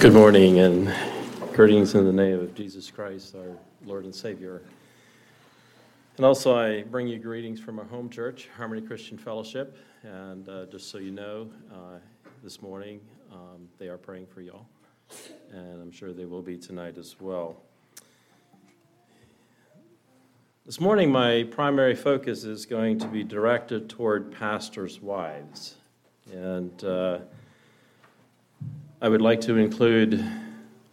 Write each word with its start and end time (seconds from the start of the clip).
Good 0.00 0.14
morning 0.14 0.60
and 0.60 0.90
greetings 1.52 1.94
in 1.94 2.06
the 2.06 2.12
name 2.12 2.40
of 2.40 2.54
Jesus 2.54 2.90
Christ, 2.90 3.34
our 3.34 3.58
Lord 3.84 4.04
and 4.04 4.14
Savior. 4.14 4.62
And 6.16 6.24
also, 6.24 6.56
I 6.56 6.84
bring 6.84 7.06
you 7.06 7.18
greetings 7.18 7.60
from 7.60 7.78
our 7.78 7.84
home 7.84 8.08
church, 8.08 8.48
Harmony 8.56 8.80
Christian 8.80 9.18
Fellowship. 9.18 9.76
And 10.02 10.48
uh, 10.48 10.64
just 10.72 10.88
so 10.88 10.96
you 10.96 11.10
know, 11.10 11.50
uh, 11.70 11.98
this 12.42 12.62
morning 12.62 13.02
um, 13.30 13.68
they 13.76 13.88
are 13.88 13.98
praying 13.98 14.28
for 14.28 14.40
y'all, 14.40 14.64
and 15.52 15.82
I'm 15.82 15.92
sure 15.92 16.14
they 16.14 16.24
will 16.24 16.40
be 16.40 16.56
tonight 16.56 16.96
as 16.96 17.16
well. 17.20 17.60
This 20.64 20.80
morning, 20.80 21.12
my 21.12 21.46
primary 21.50 21.94
focus 21.94 22.44
is 22.44 22.64
going 22.64 22.98
to 23.00 23.06
be 23.06 23.22
directed 23.22 23.90
toward 23.90 24.32
pastors' 24.32 24.98
wives. 25.02 25.74
And 26.32 26.82
uh, 26.84 27.18
I 29.02 29.08
would 29.08 29.22
like 29.22 29.40
to 29.42 29.56
include 29.56 30.22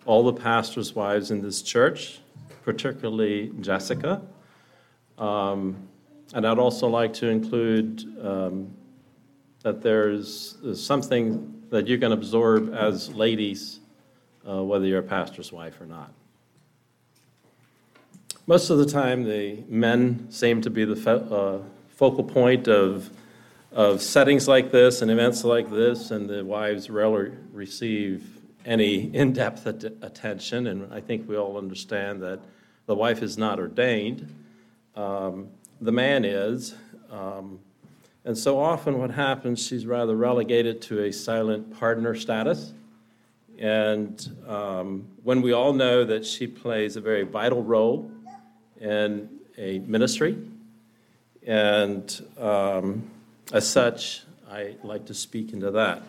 all 0.05 0.23
the 0.23 0.31
pastors' 0.31 0.95
wives 0.95 1.29
in 1.29 1.41
this 1.41 1.61
church, 1.61 2.19
particularly 2.63 3.51
Jessica. 3.59 4.21
Um, 5.17 5.75
and 6.33 6.47
I'd 6.47 6.57
also 6.57 6.87
like 6.87 7.11
to 7.15 7.27
include 7.27 8.05
um, 8.25 8.73
that 9.61 9.81
there's, 9.81 10.57
something 10.75 11.63
that 11.69 11.87
you 11.87 11.97
can 11.97 12.13
absorb 12.13 12.73
as 12.73 13.13
ladies, 13.13 13.81
uh, 14.47 14.63
whether 14.63 14.85
you're 14.85 14.99
a 14.99 15.03
pastor's 15.03 15.51
wife 15.51 15.81
or 15.81 15.85
not. 15.85 16.13
Most 18.45 18.69
of 18.69 18.77
the 18.77 18.85
time, 18.85 19.25
the 19.25 19.65
men 19.67 20.31
seem 20.31 20.61
to 20.61 20.69
be 20.69 20.85
the 20.85 20.95
fo- 20.95 21.59
uh, 21.59 21.93
focal 21.93 22.23
point 22.23 22.69
of 22.69 23.09
of 23.77 24.01
settings 24.01 24.47
like 24.47 24.71
this 24.71 25.03
and 25.03 25.11
events 25.11 25.43
like 25.43 25.69
this, 25.69 26.09
and 26.09 26.27
the 26.27 26.43
wives 26.43 26.89
rarely 26.89 27.31
receive 27.53 28.41
any 28.65 29.13
in 29.13 29.33
depth 29.33 29.67
at- 29.67 29.83
attention. 30.01 30.65
And 30.65 30.91
I 30.91 30.99
think 30.99 31.29
we 31.29 31.37
all 31.37 31.59
understand 31.59 32.23
that 32.23 32.39
the 32.87 32.95
wife 32.95 33.21
is 33.21 33.37
not 33.37 33.59
ordained, 33.59 34.33
um, 34.95 35.49
the 35.79 35.91
man 35.91 36.25
is. 36.25 36.73
Um, 37.11 37.59
and 38.25 38.35
so 38.35 38.59
often, 38.59 38.97
what 38.97 39.11
happens, 39.11 39.63
she's 39.63 39.85
rather 39.85 40.15
relegated 40.15 40.81
to 40.83 41.03
a 41.03 41.13
silent 41.13 41.77
partner 41.79 42.15
status. 42.15 42.73
And 43.59 44.27
um, 44.47 45.07
when 45.21 45.43
we 45.43 45.51
all 45.51 45.73
know 45.73 46.03
that 46.03 46.25
she 46.25 46.47
plays 46.47 46.95
a 46.95 47.01
very 47.01 47.21
vital 47.21 47.61
role 47.61 48.09
in 48.81 49.29
a 49.55 49.77
ministry, 49.79 50.35
and 51.45 52.25
um, 52.39 53.11
as 53.53 53.67
such, 53.67 54.23
I 54.49 54.75
like 54.83 55.05
to 55.05 55.13
speak 55.13 55.53
into 55.53 55.71
that. 55.71 56.03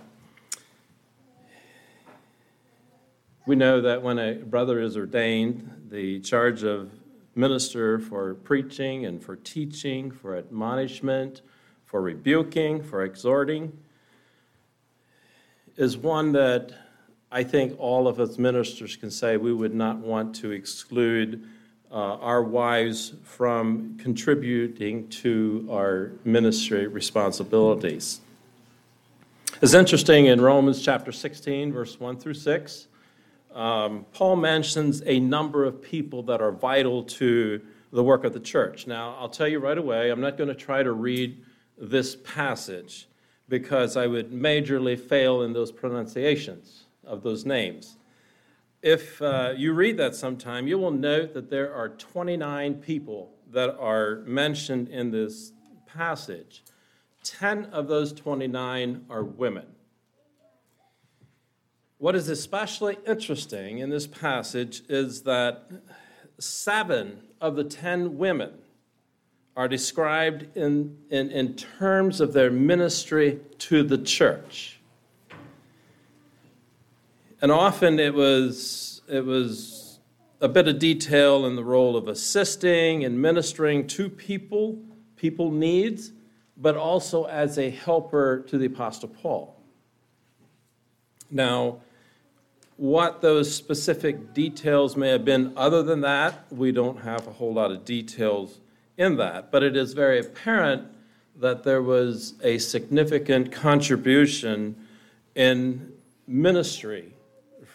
We 3.47 3.57
know 3.57 3.81
that 3.81 4.03
when 4.03 4.19
a 4.19 4.35
brother 4.35 4.81
is 4.81 4.97
ordained, 4.97 5.87
the 5.89 6.21
charge 6.21 6.65
of 6.65 6.91
minister 7.35 7.99
for 7.99 8.35
preaching 8.35 9.07
and 9.07 9.23
for 9.23 9.37
teaching, 9.37 10.11
for 10.11 10.37
admonishment, 10.37 11.43
for 11.85 12.03
rebuking, 12.03 12.83
for 12.83 13.05
exhorting, 13.05 13.79
is 15.77 15.97
one 15.97 16.33
that 16.33 16.73
I 17.31 17.45
think 17.45 17.79
all 17.79 18.09
of 18.09 18.19
us 18.19 18.37
ministers 18.37 18.97
can 18.97 19.11
say 19.11 19.37
we 19.37 19.53
would 19.53 19.75
not 19.75 19.99
want 19.99 20.35
to 20.37 20.51
exclude 20.51 21.49
our 21.91 22.43
wives 22.43 23.15
from 23.25 23.97
contributing 23.99 25.09
to 25.09 25.69
our 25.71 26.13
ministry 26.25 26.87
responsibilities. 26.87 28.21
It's 29.61 29.75
interesting 29.75 30.27
in 30.27 30.41
Romans 30.41 30.83
chapter 30.83 31.11
16, 31.11 31.73
verse 31.73 31.99
1 31.99 32.19
through 32.19 32.35
6, 32.35 32.89
um, 33.55 34.07
Paul 34.13 34.37
mentions 34.37 35.03
a 35.07 35.19
number 35.19 35.65
of 35.65 35.83
people 35.83 36.23
that 36.25 36.41
are 36.41 36.53
vital 36.53 37.03
to 37.05 37.61
the 37.93 38.05
work 38.05 38.25
of 38.25 38.33
the 38.33 38.41
church. 38.41 38.87
Now, 38.87 39.17
I'll 39.19 39.29
tell 39.29 39.49
you 39.49 39.59
right 39.59 39.77
away, 39.77 40.11
I'm 40.11 40.21
not 40.21 40.37
going 40.37 40.49
to 40.49 40.55
try 40.55 40.83
to 40.83 40.93
read 40.93 41.43
this 41.77 42.17
passage 42.17 43.09
because 43.49 43.97
I 43.97 44.07
would 44.07 44.31
majorly 44.31 44.99
fail 44.99 45.43
in 45.43 45.53
those 45.53 45.73
pronunciations 45.73 46.85
of 47.05 47.23
those 47.23 47.45
names 47.47 47.98
if 48.83 49.21
uh, 49.21 49.55
you 49.57 49.73
read 49.73 49.97
that 49.97 50.15
sometime, 50.15 50.69
you 50.69 50.79
will 50.79 50.91
note 50.91 51.35
that 51.35 51.51
there 51.51 51.75
are 51.75 51.89
29 51.89 52.75
people 52.75 53.31
that 53.51 53.77
are 53.79 54.23
mentioned 54.27 54.89
in 54.89 55.11
this 55.11 55.53
passage. 55.87 56.63
10 57.25 57.67
of 57.67 57.89
those 57.89 58.13
29 58.13 59.05
are 59.11 59.25
women. 59.25 59.67
What 61.99 62.15
is 62.15 62.29
especially 62.29 62.97
interesting 63.07 63.79
in 63.79 63.91
this 63.91 64.07
passage 64.07 64.83
is 64.89 65.23
that 65.23 65.69
seven 66.39 67.21
of 67.41 67.57
the 67.57 67.65
10 67.65 68.17
women 68.19 68.53
are 69.57 69.67
described 69.67 70.57
in, 70.57 70.97
in, 71.11 71.31
in 71.33 71.55
terms 71.55 72.21
of 72.21 72.33
their 72.33 72.51
ministry 72.51 73.41
to 73.59 73.83
the 73.83 73.99
church 73.99 74.78
and 77.41 77.53
often 77.53 77.99
it 77.99 78.15
was 78.15 79.03
it 79.09 79.25
was 79.25 80.01
a 80.41 80.49
bit 80.49 80.69
of 80.69 80.79
detail 80.79 81.47
in 81.47 81.57
the 81.57 81.65
role 81.65 81.97
of 81.97 82.09
assisting 82.09 83.05
and 83.05 83.21
ministering 83.21 83.87
to 83.87 84.09
people, 84.09 84.79
people 85.17 85.51
needs, 85.51 86.13
but 86.57 86.77
also 86.77 87.25
as 87.25 87.59
a 87.59 87.71
helper 87.71 88.45
to 88.49 88.59
the 88.59 88.67
Apostle 88.67 89.09
Paul. 89.09 89.61
Now, 91.31 91.81
what 92.77 93.21
those 93.21 93.53
specific 93.53 94.33
details 94.33 94.97
may 94.97 95.09
have 95.09 95.25
been, 95.25 95.53
other 95.57 95.83
than 95.83 96.03
that, 96.03 96.47
we 96.53 96.71
don't 96.71 97.01
have 97.01 97.27
a 97.27 97.33
whole 97.33 97.55
lot 97.55 97.73
of 97.73 97.85
details 97.85 98.61
in 98.97 99.17
that. 99.17 99.51
But 99.51 99.65
it 99.65 99.77
is 99.77 99.93
very 99.95 100.21
apparent 100.21 100.87
that 101.37 101.65
there 101.65 101.83
was 101.83 102.35
a 102.43 102.59
significant 102.59 103.51
contribution 103.51 104.77
in 105.35 105.93
ministry 106.29 107.15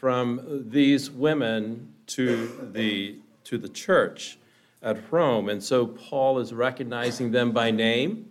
from 0.03 0.65
these 0.69 1.09
women 1.09 1.93
to 2.05 2.69
the, 2.73 3.15
to 3.45 3.57
the 3.57 3.69
church 3.69 4.37
at 4.81 4.97
Rome. 5.09 5.47
And 5.47 5.63
so 5.63 5.87
Paul 5.87 6.39
is 6.39 6.51
recognizing 6.51 7.31
them 7.31 7.53
by 7.53 7.71
name, 7.71 8.29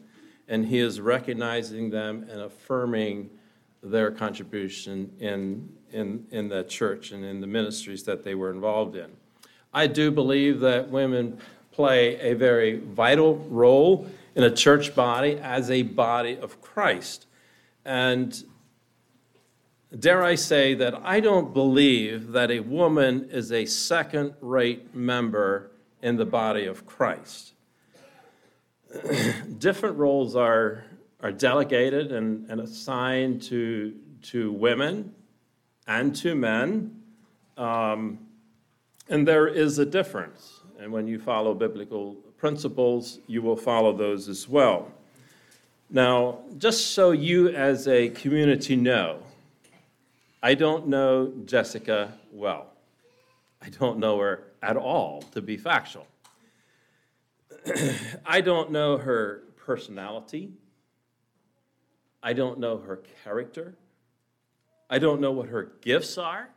and 0.49 0.67
he 0.67 0.81
is 0.81 1.01
recognizing 1.01 1.89
them 1.89 2.27
and 2.31 2.43
affirming 2.43 3.31
their 3.83 4.11
contribution 4.11 5.13
in, 5.19 5.67
in, 5.93 6.27
in 6.31 6.51
the 6.51 6.65
church 6.65 7.11
and 7.11 7.25
in 7.25 7.41
the 7.41 7.47
ministries 7.47 8.03
that 8.03 8.23
they 8.23 8.35
were 8.35 8.51
involved 8.51 8.95
in. 8.95 9.11
I 9.73 9.87
do 9.87 10.11
believe 10.11 10.61
that 10.61 10.91
women 10.91 11.39
play 11.71 12.21
a 12.21 12.35
very 12.35 12.81
vital 12.81 13.37
role 13.49 14.07
in 14.35 14.45
a 14.45 14.51
church 14.51 14.95
body 14.95 15.39
as 15.39 15.71
a 15.71 15.85
body 15.85 16.37
of 16.37 16.61
Christ. 16.61 17.25
And 17.87 18.45
dare 19.99 20.23
I 20.23 20.37
say 20.37 20.75
that 20.75 20.95
I 21.05 21.21
don't 21.21 21.53
believe 21.53 22.33
that 22.33 22.51
a 22.51 22.61
woman 22.61 23.29
is 23.31 23.53
a 23.53 23.67
second 23.67 24.35
rate 24.41 24.95
member 24.95 25.71
in 26.01 26.17
the 26.17 26.25
body 26.25 26.67
of 26.67 26.87
Christ. 26.87 27.53
Different 29.59 29.97
roles 29.97 30.35
are, 30.35 30.85
are 31.21 31.33
delegated 31.33 32.13
and, 32.13 32.49
and 32.51 32.61
assigned 32.61 33.43
to, 33.43 33.95
to 34.23 34.53
women 34.53 35.15
and 35.87 36.15
to 36.17 36.35
men, 36.35 37.03
um, 37.57 38.19
and 39.09 39.27
there 39.27 39.49
is 39.49 39.79
a 39.79 39.87
difference. 39.87 40.61
And 40.79 40.93
when 40.93 41.07
you 41.07 41.19
follow 41.19 41.55
biblical 41.55 42.15
principles, 42.39 43.21
you 43.27 43.43
will 43.43 43.57
follow 43.57 43.93
those 43.93 44.29
as 44.29 44.49
well. 44.49 44.91
Now, 45.91 46.39
just 46.57 46.93
so 46.93 47.11
you 47.11 47.51
as 47.51 47.87
a 47.87 48.09
community 48.09 48.77
know, 48.77 49.23
I 50.43 50.55
don't 50.55 50.89
know 50.89 51.33
Jessica 51.45 52.15
well. 52.33 52.73
I 53.61 53.69
don't 53.69 53.99
know 53.99 54.19
her 54.19 54.49
at 54.61 54.77
all, 54.77 55.23
to 55.33 55.41
be 55.41 55.57
factual. 55.57 56.07
I 58.27 58.41
don't 58.41 58.73
know 58.73 58.99
her 58.99 59.45
personality. 59.57 60.53
I 62.23 62.33
don't 62.33 62.59
know 62.59 62.79
her 62.79 63.03
character. 63.23 63.77
I 64.91 64.99
don't 64.99 65.21
know 65.21 65.31
what 65.31 65.49
her 65.49 65.73
gifts 65.81 66.19
are. 66.19 66.49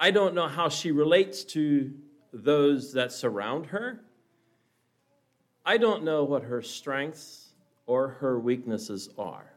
I 0.00 0.10
don't 0.10 0.34
know 0.34 0.48
how 0.48 0.70
she 0.70 0.90
relates 0.90 1.44
to 1.44 1.92
those 2.32 2.94
that 2.94 3.12
surround 3.12 3.66
her. 3.66 4.00
I 5.66 5.76
don't 5.76 6.02
know 6.02 6.24
what 6.24 6.44
her 6.44 6.62
strengths 6.62 7.50
or 7.86 8.08
her 8.08 8.38
weaknesses 8.38 9.10
are. 9.18 9.53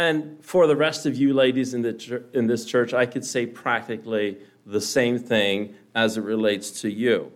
And 0.00 0.42
for 0.42 0.66
the 0.66 0.76
rest 0.76 1.04
of 1.04 1.14
you 1.16 1.34
ladies 1.34 1.74
in, 1.74 1.82
the, 1.82 2.24
in 2.32 2.46
this 2.46 2.64
church, 2.64 2.94
I 2.94 3.04
could 3.04 3.24
say 3.24 3.44
practically 3.44 4.38
the 4.64 4.80
same 4.80 5.18
thing 5.18 5.74
as 5.94 6.16
it 6.16 6.22
relates 6.22 6.80
to 6.80 6.90
you. 6.90 7.32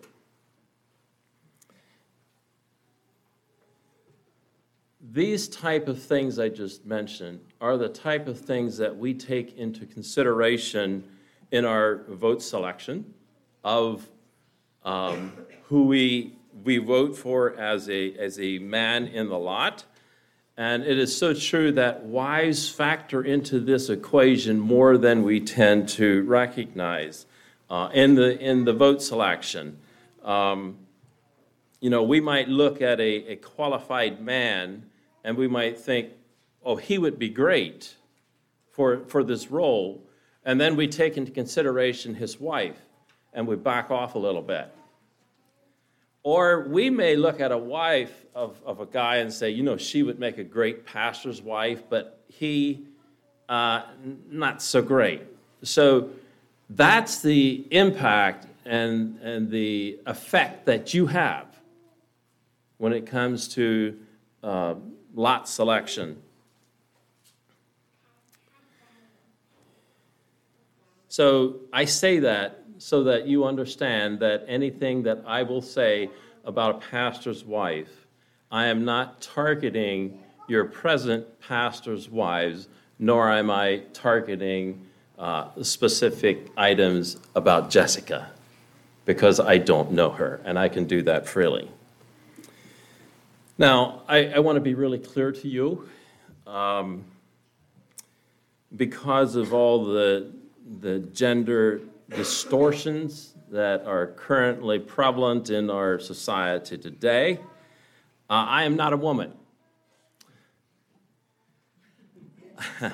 these 5.15 5.47
type 5.47 5.87
of 5.87 6.03
things 6.03 6.41
I 6.41 6.49
just 6.49 6.85
mentioned 6.85 7.39
are 7.61 7.77
the 7.77 7.89
type 7.89 8.27
of 8.27 8.41
things 8.41 8.77
that 8.79 8.97
we 8.97 9.15
take 9.15 9.57
into 9.57 9.87
consideration 9.87 11.05
in 11.53 11.65
our 11.65 12.03
vote 12.09 12.43
selection 12.43 13.15
of 13.63 14.05
um, 14.85 15.33
who 15.67 15.85
we, 15.85 16.37
we 16.65 16.79
vote 16.79 17.17
for 17.17 17.57
as 17.57 17.89
a, 17.89 18.13
as 18.15 18.41
a 18.41 18.59
man 18.59 19.07
in 19.07 19.29
the 19.29 19.39
lot. 19.39 19.85
And 20.57 20.85
it 20.85 20.99
is 20.99 21.17
so 21.17 21.35
true 21.35 21.73
that 21.73 22.05
wives 22.05 22.69
factor 22.69 23.23
into 23.23 23.59
this 23.59 23.91
equation 23.91 24.61
more 24.61 24.97
than 24.97 25.25
we 25.25 25.41
tend 25.41 25.89
to 25.91 26.23
recognize 26.25 27.27
uh, 27.69 27.89
in, 27.93 28.15
the, 28.15 28.39
in 28.39 28.65
the 28.65 28.73
vote 28.73 29.03
selection. 29.03 29.79
Um, 30.23 30.77
you 31.81 31.91
know, 31.91 32.05
we 32.05 32.21
might 32.21 32.49
look 32.49 32.81
at 32.81 33.01
a, 33.01 33.33
a 33.33 33.37
qualified 33.37 34.21
man 34.21 34.85
and 35.25 35.37
we 35.37 35.49
might 35.49 35.79
think, 35.79 36.11
oh, 36.65 36.77
he 36.77 36.99
would 36.99 37.19
be 37.19 37.29
great 37.29 37.95
for, 38.71 39.05
for 39.07 39.25
this 39.25 39.51
role. 39.51 40.03
And 40.45 40.61
then 40.61 40.77
we 40.77 40.87
take 40.87 41.17
into 41.17 41.33
consideration 41.33 42.15
his 42.15 42.39
wife 42.39 42.81
and 43.33 43.49
we 43.49 43.57
back 43.57 43.91
off 43.91 44.15
a 44.15 44.19
little 44.19 44.43
bit. 44.43 44.73
Or 46.23 46.61
we 46.69 46.91
may 46.91 47.17
look 47.17 47.41
at 47.41 47.51
a 47.51 47.59
wife 47.59 48.24
of, 48.35 48.61
of 48.65 48.81
a 48.81 48.87
guy 48.87 49.17
and 49.17 49.33
say, 49.33 49.51
you 49.51 49.63
know, 49.63 49.77
she 49.77 50.03
would 50.03 50.19
make 50.19 50.39
a 50.39 50.45
great 50.45 50.85
pastor's 50.85 51.41
wife, 51.41 51.83
but 51.89 52.25
he, 52.29 52.87
uh, 53.49 53.83
not 54.29 54.61
so 54.61 54.83
great. 54.83 55.23
So 55.63 56.11
that's 56.71 57.23
the 57.23 57.67
impact 57.71 58.47
and, 58.65 59.19
and 59.21 59.51
the 59.51 60.01
effect 60.07 60.67
that 60.67 60.95
you 60.95 61.07
have 61.07 61.47
when 62.79 62.93
it 62.93 63.07
comes 63.07 63.49
to 63.49 63.99
uh, 64.43 64.75
lot 65.15 65.49
selection. 65.49 66.21
So 71.09 71.61
I 71.73 71.85
say 71.85 72.19
that 72.19 72.65
so 72.79 73.05
that 73.05 73.29
you 73.29 73.45
understand 73.45 74.19
that 74.19 74.45
anything 74.49 75.05
that 75.05 75.23
I 75.25 75.45
will 75.45 75.63
say 75.63 76.11
about 76.45 76.77
a 76.77 76.79
pastor's 76.91 77.45
wife, 77.45 78.04
I 78.51 78.67
am 78.67 78.85
not 78.85 79.21
targeting 79.21 80.21
your 80.49 80.65
present 80.65 81.41
pastor's 81.41 82.09
wives, 82.09 82.69
nor 82.99 83.31
am 83.31 83.51
I 83.51 83.83
targeting 83.93 84.87
uh, 85.19 85.49
specific 85.63 86.51
items 86.57 87.19
about 87.35 87.71
Jessica, 87.71 88.31
because 89.05 89.41
I 89.41 89.59
don't 89.59 89.93
know 89.93 90.11
her, 90.11 90.41
and 90.45 90.59
I 90.59 90.69
can 90.69 90.85
do 90.85 91.03
that 91.03 91.29
freely. 91.29 91.71
Now, 93.57 94.03
I, 94.09 94.27
I 94.27 94.39
want 94.41 94.57
to 94.57 94.61
be 94.61 94.75
really 94.75 94.99
clear 94.99 95.33
to 95.33 95.49
you. 95.49 95.89
Um, 96.47 97.05
because 98.77 99.37
of 99.37 99.55
all 99.55 99.85
the, 99.85 100.31
the 100.81 100.99
gender 100.99 101.81
distortions 102.11 103.35
that 103.51 103.87
are 103.87 104.09
currently 104.09 104.79
prevalent 104.79 105.51
in 105.51 105.71
our 105.71 105.99
society 105.99 106.77
today, 106.77 107.39
uh, 108.31 108.33
I 108.33 108.65
am 108.65 108.77
not 108.77 108.93
a 108.93 108.97
woman. 108.97 109.33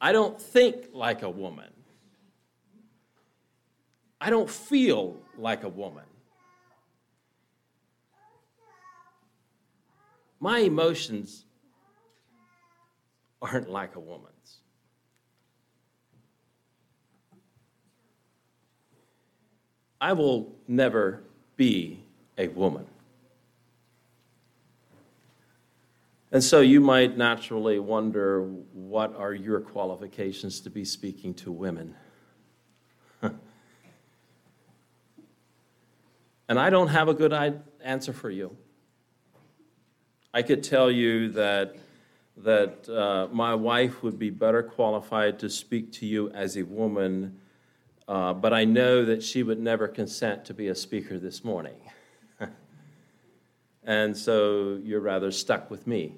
I 0.00 0.12
don't 0.12 0.40
think 0.40 0.88
like 0.92 1.22
a 1.22 1.30
woman. 1.30 1.70
I 4.20 4.30
don't 4.30 4.48
feel 4.48 5.16
like 5.36 5.64
a 5.64 5.68
woman. 5.68 6.04
My 10.40 10.58
emotions 10.60 11.44
aren't 13.40 13.68
like 13.68 13.96
a 13.96 14.00
woman's. 14.00 14.58
I 20.00 20.12
will 20.12 20.52
never 20.68 21.22
be 21.56 22.02
a 22.36 22.48
woman. 22.48 22.86
And 26.34 26.42
so 26.42 26.60
you 26.62 26.80
might 26.80 27.16
naturally 27.16 27.78
wonder 27.78 28.42
what 28.72 29.14
are 29.14 29.32
your 29.32 29.60
qualifications 29.60 30.60
to 30.62 30.70
be 30.70 30.84
speaking 30.84 31.32
to 31.34 31.52
women? 31.52 31.94
and 33.22 33.38
I 36.48 36.70
don't 36.70 36.88
have 36.88 37.06
a 37.06 37.14
good 37.14 37.32
answer 37.84 38.12
for 38.12 38.30
you. 38.30 38.56
I 40.34 40.42
could 40.42 40.64
tell 40.64 40.90
you 40.90 41.28
that, 41.28 41.76
that 42.38 42.88
uh, 42.88 43.28
my 43.32 43.54
wife 43.54 44.02
would 44.02 44.18
be 44.18 44.30
better 44.30 44.64
qualified 44.64 45.38
to 45.38 45.48
speak 45.48 45.92
to 45.92 46.06
you 46.06 46.30
as 46.30 46.56
a 46.56 46.64
woman, 46.64 47.38
uh, 48.08 48.34
but 48.34 48.52
I 48.52 48.64
know 48.64 49.04
that 49.04 49.22
she 49.22 49.44
would 49.44 49.60
never 49.60 49.86
consent 49.86 50.46
to 50.46 50.54
be 50.54 50.66
a 50.66 50.74
speaker 50.74 51.16
this 51.16 51.44
morning. 51.44 51.76
And 53.84 54.16
so 54.16 54.78
you're 54.82 55.00
rather 55.00 55.30
stuck 55.30 55.70
with 55.70 55.86
me 55.86 56.14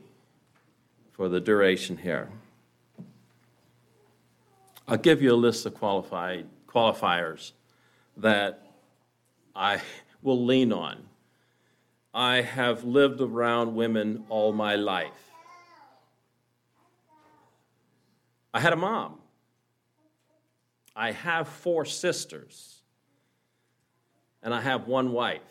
for 1.12 1.28
the 1.28 1.40
duration 1.40 1.96
here. 1.96 2.28
I'll 4.88 4.96
give 4.96 5.20
you 5.20 5.32
a 5.32 5.36
list 5.36 5.66
of 5.66 5.74
qualified 5.74 6.46
qualifiers 6.68 7.52
that 8.18 8.66
I 9.54 9.80
will 10.22 10.44
lean 10.44 10.72
on 10.72 11.06
I 12.16 12.40
have 12.40 12.82
lived 12.82 13.20
around 13.20 13.74
women 13.74 14.24
all 14.30 14.50
my 14.50 14.76
life. 14.76 15.12
I 18.54 18.60
had 18.60 18.72
a 18.72 18.76
mom. 18.76 19.18
I 20.96 21.12
have 21.12 21.46
four 21.46 21.84
sisters. 21.84 22.80
And 24.42 24.54
I 24.54 24.62
have 24.62 24.88
one 24.88 25.12
wife. 25.12 25.42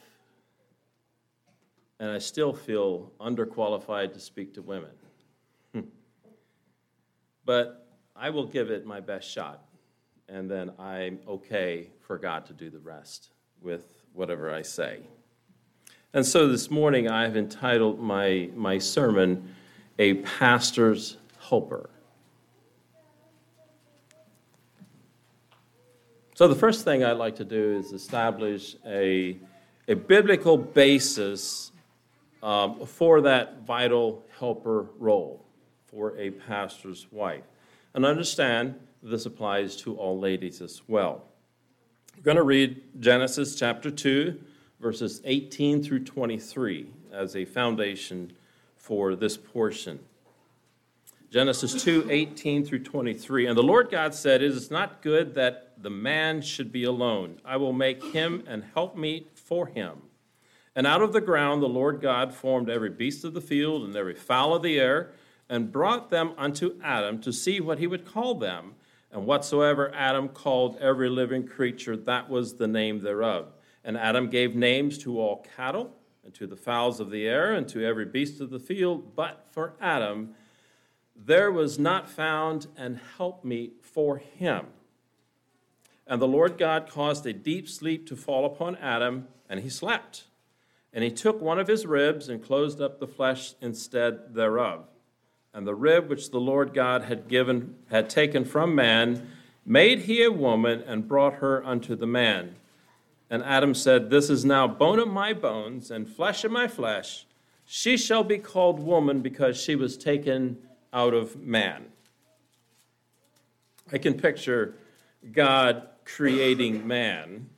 And 2.00 2.10
I 2.10 2.18
still 2.18 2.54
feel 2.54 3.12
underqualified 3.20 4.14
to 4.14 4.20
speak 4.20 4.54
to 4.56 4.62
women. 4.62 4.92
Hmm. 5.74 5.82
but 7.46 7.88
I 8.16 8.30
will 8.30 8.46
give 8.46 8.72
it 8.72 8.86
my 8.86 9.00
best 9.00 9.30
shot. 9.30 9.66
And 10.30 10.50
then 10.50 10.72
I'm 10.80 11.20
okay 11.28 11.90
for 12.02 12.18
God 12.18 12.46
to 12.48 12.54
do 12.54 12.70
the 12.70 12.80
rest 12.80 13.30
with 13.62 13.84
whatever 14.14 14.54
I 14.54 14.62
say. 14.62 15.02
And 16.14 16.26
so 16.26 16.48
this 16.48 16.72
morning 16.72 17.10
I've 17.10 17.36
entitled 17.36 18.00
my, 18.00 18.50
my 18.56 18.78
sermon, 18.78 19.54
A 20.00 20.16
Pastor's 20.16 21.18
Helper. 21.50 21.90
So 26.36 26.48
the 26.48 26.56
first 26.56 26.84
thing 26.86 27.04
I'd 27.04 27.14
like 27.14 27.36
to 27.38 27.46
do 27.46 27.78
is 27.78 27.92
establish 27.92 28.76
a, 28.86 29.38
a 29.88 29.96
biblical 29.96 30.58
basis 30.58 31.72
um, 32.46 32.86
for 32.86 33.22
that 33.22 33.64
vital 33.64 34.24
helper 34.38 34.86
role 35.00 35.44
for 35.88 36.16
a 36.16 36.30
pastor's 36.30 37.08
wife. 37.12 37.44
And 37.96 38.06
understand 38.06 38.76
this 39.02 39.26
applies 39.26 39.76
to 39.78 39.96
all 39.96 40.20
ladies 40.20 40.62
as 40.62 40.84
well. 40.88 41.24
We're 42.16 42.22
going 42.22 42.38
to 42.38 42.44
read 42.44 42.84
Genesis 43.00 43.56
chapter 43.56 43.90
2 43.90 44.40
verses 44.80 45.22
18 45.26 45.82
through 45.82 46.04
23 46.04 46.86
as 47.12 47.36
a 47.36 47.46
foundation 47.46 48.32
for 48.78 49.16
this 49.16 49.38
portion. 49.38 50.00
Genesis 51.32 51.84
2 51.84 52.08
18 52.12 52.64
through 52.64 52.84
23. 52.84 53.48
And 53.48 53.58
the 53.58 53.64
Lord 53.64 53.90
God 53.90 54.14
said, 54.14 54.44
It 54.44 54.52
is 54.52 54.70
not 54.70 55.02
good 55.02 55.34
that 55.34 55.74
the 55.82 55.90
man 55.90 56.42
should 56.44 56.72
be 56.72 56.84
alone. 56.84 57.40
I 57.44 57.58
will 57.58 57.74
make 57.74 58.04
him 58.04 58.44
an 58.46 58.66
helpmeet 58.76 59.32
for 59.34 59.66
him. 59.66 60.04
And 60.76 60.86
out 60.86 61.02
of 61.02 61.14
the 61.14 61.22
ground 61.22 61.62
the 61.62 61.70
Lord 61.70 62.02
God 62.02 62.34
formed 62.34 62.70
every 62.70 62.90
beast 62.90 63.24
of 63.24 63.34
the 63.34 63.42
field 63.42 63.84
and 63.84 63.96
every 63.96 64.16
fowl 64.16 64.54
of 64.54 64.62
the 64.62 64.80
air, 64.80 65.12
and 65.48 65.72
brought 65.72 66.10
them 66.10 66.34
unto 66.38 66.80
Adam 66.84 67.22
to 67.22 67.32
see 67.32 67.60
what 67.60 67.80
he 67.80 67.88
would 67.88 68.06
call 68.06 68.36
them. 68.36 68.74
And 69.12 69.26
whatsoever 69.26 69.94
Adam 69.96 70.28
called 70.28 70.78
every 70.82 71.10
living 71.10 71.48
creature, 71.48 71.96
that 71.96 72.30
was 72.30 72.56
the 72.56 72.68
name 72.68 73.00
thereof. 73.00 73.54
And 73.84 73.96
Adam 73.96 74.30
gave 74.30 74.56
names 74.56 74.98
to 75.00 75.20
all 75.20 75.46
cattle, 75.56 75.96
and 76.24 76.34
to 76.34 76.48
the 76.48 76.56
fowls 76.56 77.00
of 77.00 77.12
the 77.12 77.28
air, 77.28 77.54
and 77.54 77.68
to 77.70 77.86
every 77.86 78.06
beast 78.06 78.42
of 78.42 78.50
the 78.50 78.60
field. 78.60 79.16
But 79.16 79.46
for 79.52 79.76
Adam, 79.80 80.36
there 81.16 81.52
was 81.52 81.80
not 81.80 82.10
found 82.10 82.68
an 82.76 83.00
helpmeet 83.18 83.86
for 83.86 84.18
him. 84.18 84.66
And 86.08 86.22
the 86.22 86.28
Lord 86.28 86.58
God 86.58 86.90
caused 86.90 87.26
a 87.26 87.34
deep 87.34 87.70
sleep 87.70 88.08
to 88.08 88.16
fall 88.16 88.46
upon 88.46 88.76
Adam, 88.78 89.28
and 89.48 89.62
he 89.62 89.70
slept. 89.70 90.26
And 90.96 91.04
he 91.04 91.12
took 91.12 91.42
one 91.42 91.60
of 91.60 91.68
his 91.68 91.86
ribs 91.86 92.30
and 92.30 92.42
closed 92.42 92.82
up 92.82 93.00
the 93.00 93.08
flesh 93.08 93.54
instead 93.62 94.34
thereof. 94.34 94.86
And 95.54 95.68
the 95.68 95.76
rib 95.76 96.10
which 96.10 96.32
the 96.32 96.40
Lord 96.40 96.74
God 96.74 97.04
had 97.04 97.28
given 97.28 97.76
had 97.92 98.10
taken 98.10 98.46
from 98.46 98.74
man, 98.74 99.28
made 99.66 100.00
he 100.04 100.24
a 100.24 100.32
woman 100.32 100.82
and 100.88 101.08
brought 101.08 101.36
her 101.36 101.64
unto 101.66 101.98
the 101.98 102.08
man. 102.08 102.56
And 103.30 103.44
Adam 103.44 103.74
said, 103.74 104.10
This 104.10 104.30
is 104.30 104.46
now 104.46 104.68
bone 104.70 105.00
of 105.00 105.10
my 105.10 105.34
bones 105.34 105.92
and 105.92 106.10
flesh 106.10 106.46
of 106.46 106.52
my 106.52 106.68
flesh. 106.68 107.26
She 107.66 107.98
shall 107.98 108.24
be 108.24 108.38
called 108.38 108.80
woman 108.80 109.22
because 109.22 109.60
she 109.60 109.76
was 109.76 109.98
taken 109.98 110.58
out 110.94 111.14
of 111.14 111.36
man. 111.36 111.88
I 113.92 113.98
can 113.98 114.14
picture 114.14 114.76
God 115.34 115.90
creating 116.06 116.88
man, 116.88 117.50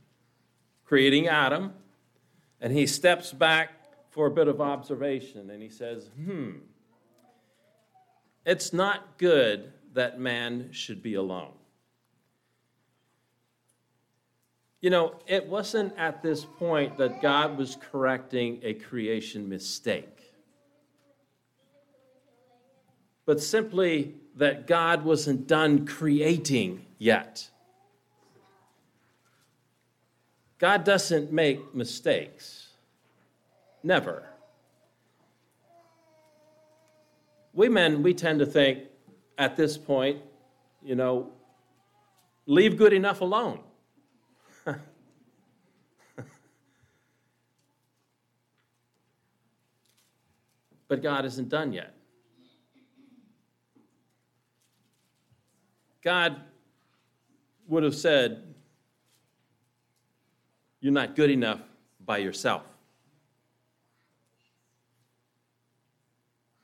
creating 0.85 1.27
Adam, 1.27 1.73
and 2.61 2.73
he 2.73 2.87
steps 2.87 3.33
back 3.33 3.71
for 4.09 4.27
a 4.27 4.31
bit 4.31 4.47
of 4.47 4.61
observation 4.61 5.49
and 5.49 5.61
he 5.61 5.69
says, 5.69 6.09
Hmm, 6.15 6.51
it's 8.45 8.73
not 8.73 9.17
good 9.17 9.73
that 9.93 10.19
man 10.19 10.69
should 10.71 11.03
be 11.03 11.15
alone. 11.15 11.53
You 14.79 14.91
know, 14.91 15.15
it 15.25 15.47
wasn't 15.47 15.97
at 15.97 16.21
this 16.21 16.45
point 16.45 16.97
that 16.97 17.21
God 17.21 17.57
was 17.57 17.77
correcting 17.91 18.59
a 18.63 18.73
creation 18.75 19.49
mistake, 19.49 20.33
but 23.25 23.41
simply 23.41 24.15
that 24.35 24.67
God 24.67 25.03
wasn't 25.03 25.47
done 25.47 25.87
creating 25.87 26.85
yet. 26.99 27.49
God 30.59 30.83
doesn't 30.83 31.31
make 31.31 31.75
mistakes. 31.75 32.69
Never. 33.83 34.27
We 37.53 37.69
men, 37.69 38.03
we 38.03 38.13
tend 38.13 38.39
to 38.39 38.45
think 38.45 38.83
at 39.37 39.55
this 39.55 39.77
point, 39.77 40.19
you 40.83 40.95
know, 40.95 41.31
leave 42.45 42.77
good 42.77 42.93
enough 42.93 43.21
alone. 43.21 43.59
but 50.87 51.01
God 51.01 51.25
isn't 51.25 51.49
done 51.49 51.73
yet. 51.73 51.93
God 56.03 56.41
would 57.67 57.83
have 57.83 57.95
said, 57.95 58.46
You're 60.87 60.93
not 60.93 61.17
good 61.17 61.31
enough 61.31 61.59
by 62.05 62.19
yourself. 62.19 62.63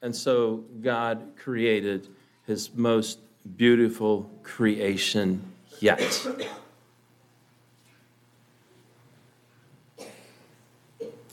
And 0.02 0.16
so 0.16 0.64
God 0.82 1.34
created 1.36 2.08
his 2.48 2.74
most 2.74 3.20
beautiful 3.58 4.32
creation 4.42 5.44
yet. 5.82 6.26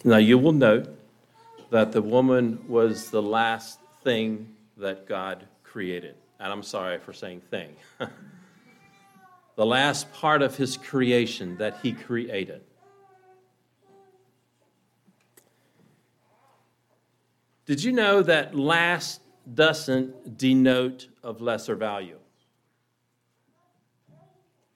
Now, 0.02 0.16
you 0.16 0.36
will 0.36 0.50
note 0.50 0.88
that 1.70 1.92
the 1.92 2.02
woman 2.02 2.58
was 2.66 3.10
the 3.10 3.22
last 3.22 3.78
thing 4.02 4.52
that 4.78 5.06
God 5.06 5.44
created. 5.62 6.16
And 6.40 6.52
I'm 6.52 6.64
sorry 6.64 6.98
for 6.98 7.12
saying 7.12 7.42
thing. 7.52 7.76
the 9.54 9.66
last 9.66 10.12
part 10.12 10.42
of 10.42 10.56
his 10.56 10.76
creation 10.76 11.56
that 11.58 11.78
he 11.84 11.92
created. 11.92 12.62
Did 17.70 17.84
you 17.84 17.92
know 17.92 18.20
that 18.24 18.56
last 18.56 19.20
doesn't 19.54 20.36
denote 20.36 21.06
of 21.22 21.40
lesser 21.40 21.76
value? 21.76 22.18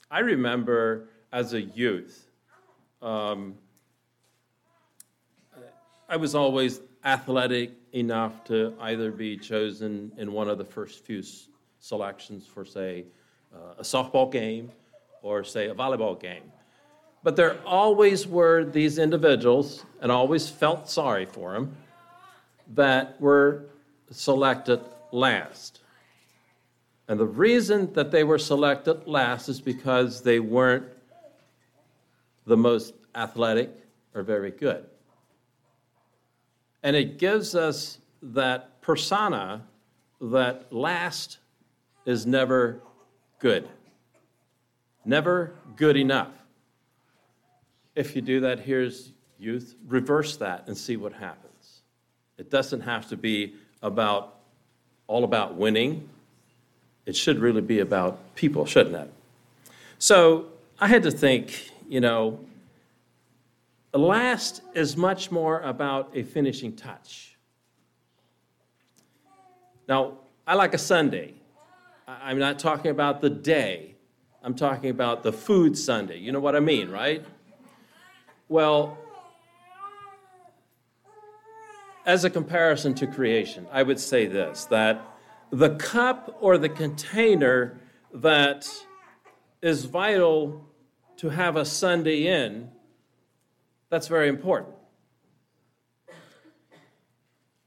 I 0.08 0.20
remember 0.20 1.08
as 1.32 1.54
a 1.54 1.60
youth, 1.60 2.30
um, 3.02 3.56
I 6.08 6.16
was 6.16 6.36
always 6.36 6.82
athletic 7.04 7.72
enough 7.90 8.44
to 8.44 8.74
either 8.80 9.10
be 9.10 9.38
chosen 9.38 10.12
in 10.16 10.30
one 10.30 10.48
of 10.48 10.58
the 10.58 10.64
first 10.64 11.04
few 11.04 11.20
selections 11.80 12.46
for, 12.46 12.64
say, 12.64 13.06
uh, 13.52 13.74
a 13.78 13.82
softball 13.82 14.30
game 14.30 14.70
or, 15.20 15.42
say, 15.42 15.66
a 15.66 15.74
volleyball 15.74 16.20
game. 16.20 16.44
But 17.24 17.34
there 17.34 17.58
always 17.66 18.28
were 18.28 18.64
these 18.64 18.98
individuals, 18.98 19.84
and 20.00 20.12
I 20.12 20.14
always 20.14 20.48
felt 20.48 20.88
sorry 20.88 21.26
for 21.26 21.54
them, 21.54 21.76
that 22.75 23.21
were 23.21 23.66
selected 24.11 24.81
last. 25.12 25.81
And 27.09 27.21
the 27.21 27.26
reason 27.26 27.93
that 27.95 28.11
they 28.11 28.25
were 28.25 28.38
selected 28.38 29.07
last 29.07 29.49
is 29.49 29.61
because 29.61 30.23
they 30.23 30.40
weren't 30.40 30.87
the 32.47 32.57
most 32.57 32.95
athletic 33.14 33.71
or 34.14 34.23
very 34.23 34.50
good. 34.50 34.85
And 36.83 36.97
it 36.97 37.19
gives 37.19 37.54
us 37.54 37.99
that 38.23 38.81
persona 38.81 39.62
that 40.21 40.73
last 40.73 41.38
is 42.07 42.26
never 42.26 42.81
good, 43.38 43.69
never 45.04 45.54
good 45.76 45.97
enough. 45.97 46.33
If 47.95 48.16
you 48.16 48.23
do 48.23 48.40
that, 48.40 48.61
here's 48.61 49.12
youth, 49.38 49.76
reverse 49.87 50.37
that 50.38 50.64
and 50.66 50.76
see 50.76 50.97
what 50.97 51.12
happens. 51.12 51.53
It 52.38 52.50
doesn't 52.50 52.81
have 52.81 53.09
to 53.09 53.17
be 53.17 53.55
about 53.83 54.37
all 55.07 55.25
about 55.25 55.55
winning. 55.55 56.09
It 57.07 57.14
should 57.14 57.38
really 57.38 57.61
be 57.61 57.81
about 57.81 58.35
people, 58.35 58.67
shouldn't 58.67 58.97
it? 58.97 59.12
So 59.99 60.47
I 60.81 60.88
had 60.88 61.03
to 61.05 61.11
think, 61.11 61.71
you 61.88 62.00
know, 62.00 62.41
last 63.93 64.62
is 64.75 64.97
much 64.97 65.31
more 65.31 65.61
about 65.61 66.11
a 66.14 66.23
finishing 66.23 66.75
touch. 66.75 67.37
Now, 69.87 70.14
I 70.47 70.55
like 70.55 70.75
a 70.75 70.79
sundae. 70.79 71.33
I'm 72.07 72.38
not 72.38 72.59
talking 72.59 72.91
about 72.91 73.21
the 73.21 73.31
day, 73.31 73.95
I'm 74.43 74.55
talking 74.55 74.91
about 74.91 75.23
the 75.23 75.33
food 75.33 75.76
sundae. 75.79 76.19
You 76.19 76.33
know 76.33 76.41
what 76.41 76.55
I 76.55 76.61
mean, 76.61 76.91
right? 76.91 77.25
Well, 78.49 78.99
as 82.06 82.25
a 82.25 82.30
comparison 82.30 82.94
to 82.94 83.06
creation, 83.06 83.66
I 83.73 83.82
would 83.82 83.99
say 83.99 84.26
this 84.26 84.64
that 84.66 85.00
the 85.50 85.76
cup 85.76 86.37
or 86.40 86.58
the 86.58 86.68
container 86.68 87.80
that 88.12 88.68
is 89.62 89.84
vital 89.84 90.66
to 91.16 91.28
have 91.30 91.56
a 91.56 91.64
sundae 91.64 92.26
in 92.26 92.70
that's 93.94 94.08
very 94.08 94.28
important. 94.28 94.75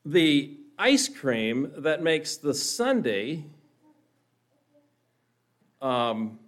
The 0.05 0.57
ice 0.77 1.07
cream 1.07 1.71
that 1.77 2.03
makes 2.03 2.37
the 2.37 2.53
sundae 2.53 3.43
um, 5.81 6.39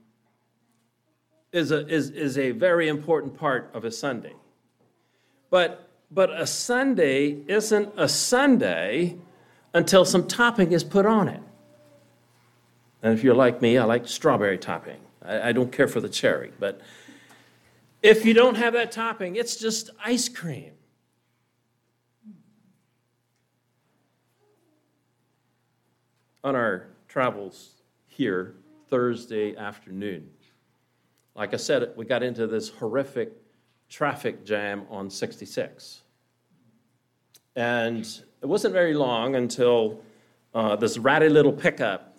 is, 1.52 1.72
a, 1.72 1.88
is, 1.88 2.10
is 2.10 2.38
a 2.38 2.52
very 2.52 2.88
important 2.88 3.38
part 3.38 3.72
of 3.74 3.86
a 3.86 3.92
sundae. 3.92 4.34
But, 5.50 5.89
but 6.12 6.32
a 6.32 6.48
sundae 6.48 7.38
isn't 7.48 7.94
a 7.98 8.10
sundae 8.10 9.16
until 9.74 10.06
some 10.06 10.28
topping 10.28 10.72
is 10.72 10.84
put 10.84 11.06
on 11.06 11.28
it. 11.28 11.42
And 13.02 13.14
if 13.14 13.24
you're 13.24 13.36
like 13.36 13.62
me, 13.62 13.78
I 13.78 13.86
like 13.86 14.08
strawberry 14.08 14.58
topping. 14.58 15.00
I, 15.24 15.50
I 15.50 15.52
don't 15.52 15.72
care 15.72 15.88
for 15.88 16.02
the 16.02 16.10
cherry, 16.10 16.52
but 16.60 16.82
if 18.02 18.26
you 18.26 18.34
don't 18.34 18.56
have 18.56 18.74
that 18.74 18.92
topping, 18.92 19.36
it's 19.36 19.58
just 19.58 19.90
ice 20.04 20.30
cream. 20.30 20.72
On 26.44 26.56
our 26.56 26.88
travels 27.08 27.72
here 28.08 28.56
Thursday 28.90 29.56
afternoon, 29.56 30.30
like 31.36 31.54
I 31.54 31.58
said, 31.58 31.92
we 31.96 32.06
got 32.06 32.24
into 32.24 32.48
this 32.48 32.70
horrific 32.70 33.34
traffic 33.90 34.46
jam 34.46 34.86
on 34.90 35.10
66. 35.10 36.02
And 37.56 38.06
it 38.42 38.46
wasn't 38.46 38.74
very 38.74 38.94
long 38.94 39.36
until 39.36 40.02
uh, 40.54 40.76
this 40.76 40.98
ratty 40.98 41.30
little 41.30 41.52
pickup 41.52 42.18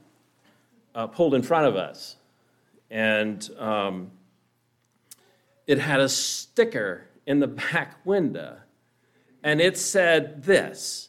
uh, 0.95 1.07
pulled 1.07 1.35
in 1.35 1.43
front 1.43 1.67
of 1.67 1.77
us. 1.77 2.17
And 2.91 3.49
um, 3.59 4.11
it 5.67 5.79
had 5.79 6.01
a 6.01 6.09
sticker 6.09 7.07
in 7.27 7.39
the 7.39 7.47
back 7.47 8.05
window, 8.05 8.59
and 9.43 9.61
it 9.61 9.79
said 9.79 10.43
this 10.43 11.09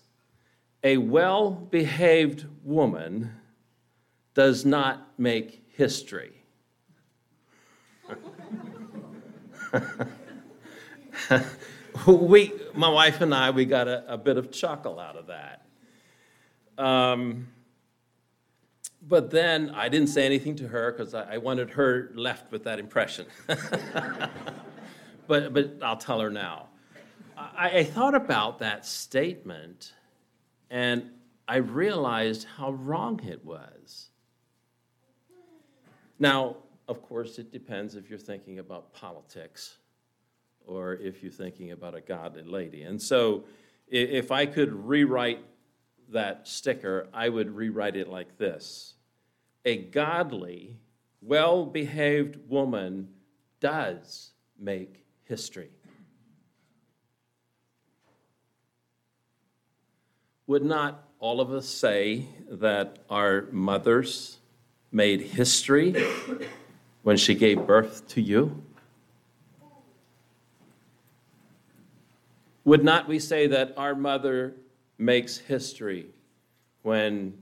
A 0.83 0.97
well 0.97 1.49
behaved 1.49 2.45
woman 2.63 3.31
does 4.33 4.65
not 4.65 5.11
make 5.17 5.63
history. 5.69 6.33
we, 12.07 12.53
my 12.73 12.89
wife 12.89 13.21
and 13.21 13.33
I, 13.33 13.49
we 13.51 13.65
got 13.65 13.87
a, 13.87 14.13
a 14.13 14.17
bit 14.17 14.37
of 14.37 14.51
chuckle 14.51 14.99
out 14.99 15.15
of 15.15 15.27
that. 15.27 15.65
Um, 16.77 17.47
but 19.01 19.31
then 19.31 19.71
I 19.71 19.89
didn't 19.89 20.07
say 20.07 20.25
anything 20.25 20.55
to 20.57 20.67
her 20.67 20.91
because 20.91 21.13
I, 21.13 21.35
I, 21.35 21.37
wanted 21.37 21.71
her 21.71 22.11
left 22.15 22.51
with 22.51 22.63
that 22.63 22.79
impression. 22.79 23.25
but, 25.27 25.53
but 25.53 25.77
I'll 25.81 25.97
tell 25.97 26.19
her 26.19 26.29
now. 26.29 26.69
I, 27.37 27.79
I 27.79 27.83
thought 27.83 28.15
about 28.15 28.59
that 28.59 28.85
statement 28.85 29.93
and 30.69 31.09
I 31.47 31.57
realized 31.57 32.47
how 32.57 32.71
wrong 32.71 33.19
it 33.27 33.43
was. 33.43 34.09
Now, 36.19 36.57
of 36.87 37.01
course, 37.01 37.39
it 37.39 37.51
depends 37.51 37.95
if 37.95 38.09
you're 38.09 38.19
thinking 38.19 38.59
about 38.59 38.93
politics 38.93 39.77
or 40.71 40.95
if 40.95 41.21
you're 41.21 41.31
thinking 41.31 41.71
about 41.71 41.95
a 41.95 42.01
godly 42.01 42.43
lady. 42.43 42.83
And 42.83 43.01
so, 43.01 43.43
if 43.87 44.31
I 44.31 44.45
could 44.45 44.71
rewrite 44.87 45.43
that 46.09 46.47
sticker, 46.47 47.07
I 47.13 47.27
would 47.29 47.53
rewrite 47.53 47.95
it 47.95 48.07
like 48.07 48.37
this 48.37 48.93
A 49.65 49.77
godly, 49.77 50.77
well 51.21 51.65
behaved 51.65 52.37
woman 52.49 53.09
does 53.59 54.31
make 54.57 55.05
history. 55.23 55.69
Would 60.47 60.63
not 60.63 61.07
all 61.19 61.39
of 61.39 61.51
us 61.53 61.67
say 61.67 62.25
that 62.49 62.97
our 63.09 63.47
mothers 63.51 64.39
made 64.91 65.21
history 65.21 65.95
when 67.03 67.15
she 67.15 67.35
gave 67.35 67.65
birth 67.65 68.07
to 68.09 68.21
you? 68.21 68.63
Would 72.71 72.85
not 72.85 73.05
we 73.05 73.19
say 73.19 73.47
that 73.47 73.73
our 73.75 73.93
mother 73.93 74.53
makes 74.97 75.37
history 75.37 76.05
when 76.83 77.33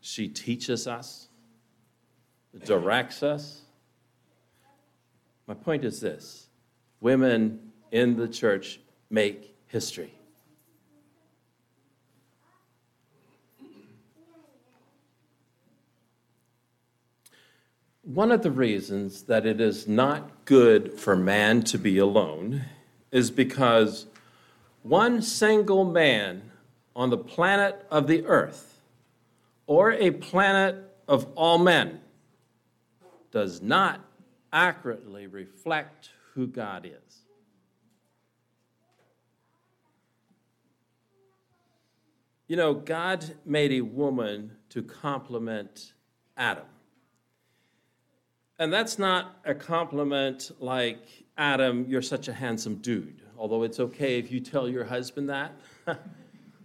she 0.00 0.28
teaches 0.28 0.86
us, 0.86 1.26
directs 2.64 3.24
us? 3.24 3.62
My 5.48 5.54
point 5.54 5.84
is 5.84 6.00
this 6.00 6.46
women 7.00 7.72
in 7.90 8.14
the 8.14 8.28
church 8.28 8.78
make 9.10 9.56
history. 9.66 10.14
One 18.04 18.30
of 18.30 18.44
the 18.44 18.52
reasons 18.52 19.24
that 19.24 19.46
it 19.46 19.60
is 19.60 19.88
not 19.88 20.44
good 20.44 21.00
for 21.00 21.16
man 21.16 21.64
to 21.64 21.76
be 21.76 21.98
alone 21.98 22.66
is 23.10 23.32
because 23.32 24.06
one 24.82 25.22
single 25.22 25.84
man 25.84 26.50
on 26.94 27.10
the 27.10 27.18
planet 27.18 27.86
of 27.90 28.06
the 28.06 28.24
earth 28.26 28.80
or 29.66 29.92
a 29.92 30.10
planet 30.10 30.76
of 31.08 31.26
all 31.34 31.58
men 31.58 32.00
does 33.30 33.62
not 33.62 34.00
accurately 34.52 35.26
reflect 35.26 36.10
who 36.34 36.46
God 36.46 36.84
is. 36.84 37.22
You 42.48 42.56
know, 42.56 42.74
God 42.74 43.24
made 43.46 43.72
a 43.72 43.80
woman 43.80 44.52
to 44.70 44.82
complement 44.82 45.94
Adam. 46.36 46.66
And 48.58 48.70
that's 48.70 48.98
not 48.98 49.38
a 49.46 49.54
compliment 49.54 50.50
like, 50.60 51.24
Adam, 51.38 51.86
you're 51.88 52.02
such 52.02 52.28
a 52.28 52.32
handsome 52.34 52.76
dude, 52.76 53.21
although 53.38 53.62
it's 53.62 53.80
okay 53.80 54.18
if 54.18 54.30
you 54.30 54.40
tell 54.40 54.68
your 54.68 54.84
husband 54.84 55.28
that. 55.28 55.52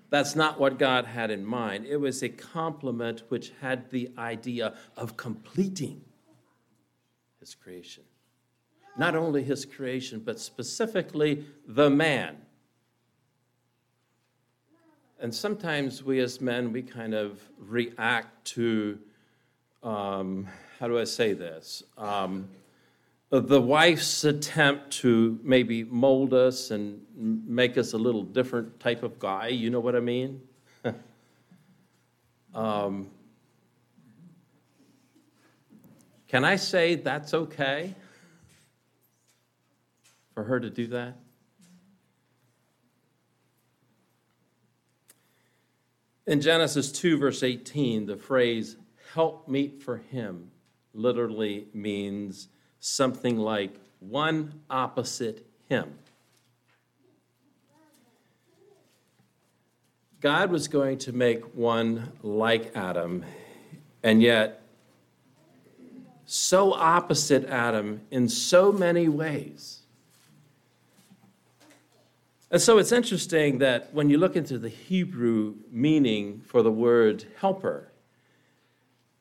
that's 0.10 0.36
not 0.36 0.60
what 0.60 0.80
God 0.80 1.06
had 1.06 1.32
in 1.32 1.46
mind. 1.46 1.86
It 1.86 1.98
was 1.98 2.24
a 2.24 2.30
compliment 2.30 3.24
which 3.30 3.52
had 3.62 3.90
the 3.92 4.10
idea 4.18 4.76
of 4.96 5.18
completing 5.18 6.02
his 7.40 7.56
creation. 7.56 8.04
Not 8.98 9.16
only 9.16 9.44
his 9.44 9.66
creation, 9.66 10.22
but 10.24 10.40
specifically 10.40 11.46
the 11.68 11.90
man. 11.90 12.38
And 15.20 15.34
sometimes 15.34 16.04
we 16.04 16.20
as 16.20 16.42
men, 16.42 16.72
we 16.72 16.82
kind 16.82 17.14
of 17.14 17.40
react 17.58 18.46
to 18.46 19.00
um, 19.84 20.48
how 20.80 20.88
do 20.88 21.00
I 21.00 21.06
say 21.06 21.34
this? 21.34 21.84
Um, 21.98 22.50
the 23.30 23.62
wife's 23.62 24.24
attempt 24.24 24.92
to 24.92 25.40
maybe 25.44 25.84
mold 25.84 26.34
us 26.34 26.72
and 26.72 27.02
make 27.16 27.78
us 27.78 27.94
a 27.94 27.98
little 27.98 28.24
different 28.24 28.80
type 28.80 29.04
of 29.04 29.20
guy, 29.20 29.48
you 29.48 29.70
know 29.70 29.82
what 29.82 29.96
I 29.96 30.00
mean? 30.00 30.42
um, 32.56 33.10
can 36.30 36.46
I 36.46 36.56
say 36.56 36.96
that's 36.96 37.34
okay 37.34 37.96
for 40.34 40.44
her 40.44 40.60
to 40.60 40.70
do 40.70 40.88
that? 40.88 41.18
In 46.26 46.42
Genesis 46.42 46.92
2, 46.92 47.18
verse 47.18 47.44
18, 47.44 48.06
the 48.06 48.18
phrase, 48.18 48.76
help 49.14 49.48
meet 49.48 49.82
for 49.82 49.98
him, 49.98 50.52
literally 50.94 51.68
means 51.74 52.50
something 52.80 53.38
like 53.38 53.76
one 54.00 54.62
opposite 54.70 55.46
him. 55.70 55.94
God 60.20 60.50
was 60.50 60.68
going 60.68 60.98
to 61.00 61.12
make 61.12 61.56
one 61.56 62.12
like 62.24 62.76
Adam, 62.76 63.24
and 64.02 64.22
yet 64.22 64.64
so 66.26 66.74
opposite 66.74 67.46
Adam 67.46 68.02
in 68.12 68.28
so 68.28 68.72
many 68.72 69.08
ways. 69.08 69.82
And 72.50 72.62
so 72.62 72.78
it's 72.78 72.92
interesting 72.92 73.60
that 73.60 73.94
when 73.94 74.10
you 74.10 74.18
look 74.18 74.36
into 74.36 74.58
the 74.58 74.70
Hebrew 74.70 75.56
meaning 75.70 76.42
for 76.46 76.62
the 76.64 76.72
word 76.72 77.26
helper, 77.40 77.92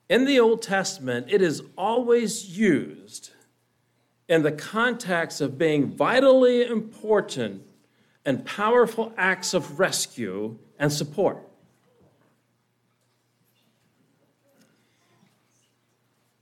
in 0.08 0.24
the 0.24 0.38
Old 0.38 0.62
Testament, 0.62 1.26
it 1.28 1.42
is 1.42 1.62
always 1.76 2.56
used 2.56 3.32
in 4.28 4.42
the 4.42 4.52
context 4.52 5.40
of 5.40 5.56
being 5.56 5.86
vitally 5.86 6.64
important 6.66 7.62
and 8.24 8.44
powerful 8.44 9.12
acts 9.16 9.54
of 9.54 9.78
rescue 9.78 10.58
and 10.78 10.92
support. 10.92 11.38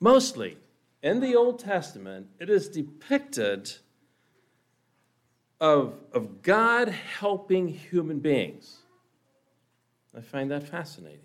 Mostly, 0.00 0.56
in 1.02 1.20
the 1.20 1.36
Old 1.36 1.58
Testament, 1.58 2.28
it 2.38 2.48
is 2.48 2.68
depicted 2.68 3.72
of, 5.60 5.94
of 6.12 6.42
God 6.42 6.88
helping 6.88 7.68
human 7.68 8.18
beings. 8.18 8.78
I 10.16 10.20
find 10.20 10.50
that 10.50 10.62
fascinating. 10.62 11.20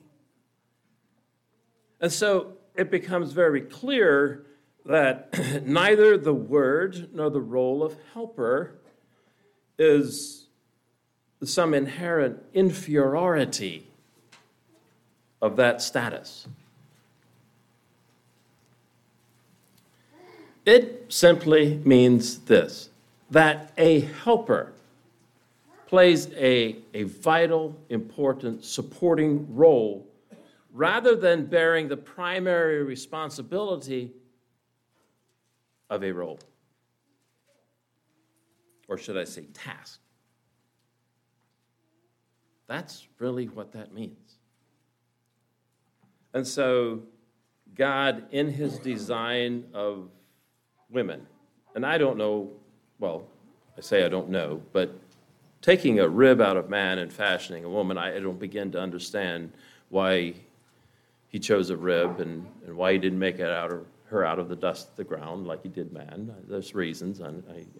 And 2.02 2.12
so 2.12 2.54
it 2.76 2.90
becomes 2.90 3.34
very 3.34 3.62
clear 3.62 4.46
that 4.90 5.64
neither 5.66 6.18
the 6.18 6.34
word 6.34 7.10
nor 7.14 7.30
the 7.30 7.40
role 7.40 7.84
of 7.84 7.96
helper 8.14 8.74
is 9.78 10.48
some 11.44 11.76
inherent 11.76 12.40
inferiority 12.56 13.88
of 15.44 15.56
that 15.56 15.82
status. 15.82 16.48
It 20.66 21.06
simply 21.08 21.80
means 21.86 22.40
this 22.40 22.90
that 23.30 23.72
a 23.78 24.00
helper 24.00 24.74
plays 25.86 26.30
a, 26.34 26.78
a 26.96 27.04
vital, 27.04 27.76
important, 27.90 28.66
supporting 28.66 29.56
role 29.56 30.08
rather 30.74 31.16
than 31.16 31.46
bearing 31.46 31.88
the 31.88 31.98
primary 31.98 32.84
responsibility 32.84 34.12
of 35.90 36.04
a 36.04 36.12
role. 36.12 36.40
Or 38.88 38.98
should 38.98 39.18
I 39.18 39.24
say, 39.24 39.44
task? 39.54 40.00
That's 42.68 43.08
really 43.18 43.48
what 43.48 43.72
that 43.74 43.94
means. 43.94 44.38
And 46.34 46.48
so, 46.48 47.02
God, 47.76 48.26
in 48.32 48.50
his 48.50 48.78
design 48.78 49.66
of 49.74 50.10
women, 50.90 51.26
and 51.76 51.86
I 51.86 51.98
don't 51.98 52.18
know, 52.18 52.52
well, 53.00 53.28
I 53.78 53.82
say 53.82 54.06
I 54.06 54.10
don't 54.10 54.30
know, 54.30 54.62
but 54.74 54.94
taking 55.62 56.00
a 56.00 56.08
rib 56.08 56.42
out 56.42 56.58
of 56.58 56.70
man 56.70 57.00
and 57.00 57.12
fashioning 57.12 57.66
a 57.66 57.70
woman, 57.70 57.98
I 57.98 58.20
don't 58.20 58.40
begin 58.40 58.72
to 58.74 58.80
understand 58.80 59.52
why 59.90 60.34
he 61.30 61.40
chose 61.40 61.70
a 61.70 61.78
rib 61.78 62.20
and, 62.20 62.46
and 62.66 62.76
why 62.76 62.94
he 62.94 63.00
didn't 63.00 63.20
make 63.20 63.40
it 63.40 63.50
out 63.50 63.72
of 63.72 63.86
her 64.10 64.26
out 64.26 64.40
of 64.40 64.50
the 64.50 64.56
dust 64.56 64.90
of 64.90 64.96
the 64.96 65.04
ground 65.04 65.48
like 65.48 65.64
he 65.64 65.70
did 65.70 65.94
man. 65.94 66.34
There's 66.48 66.74
reasons, 66.74 67.22
I, 67.22 67.28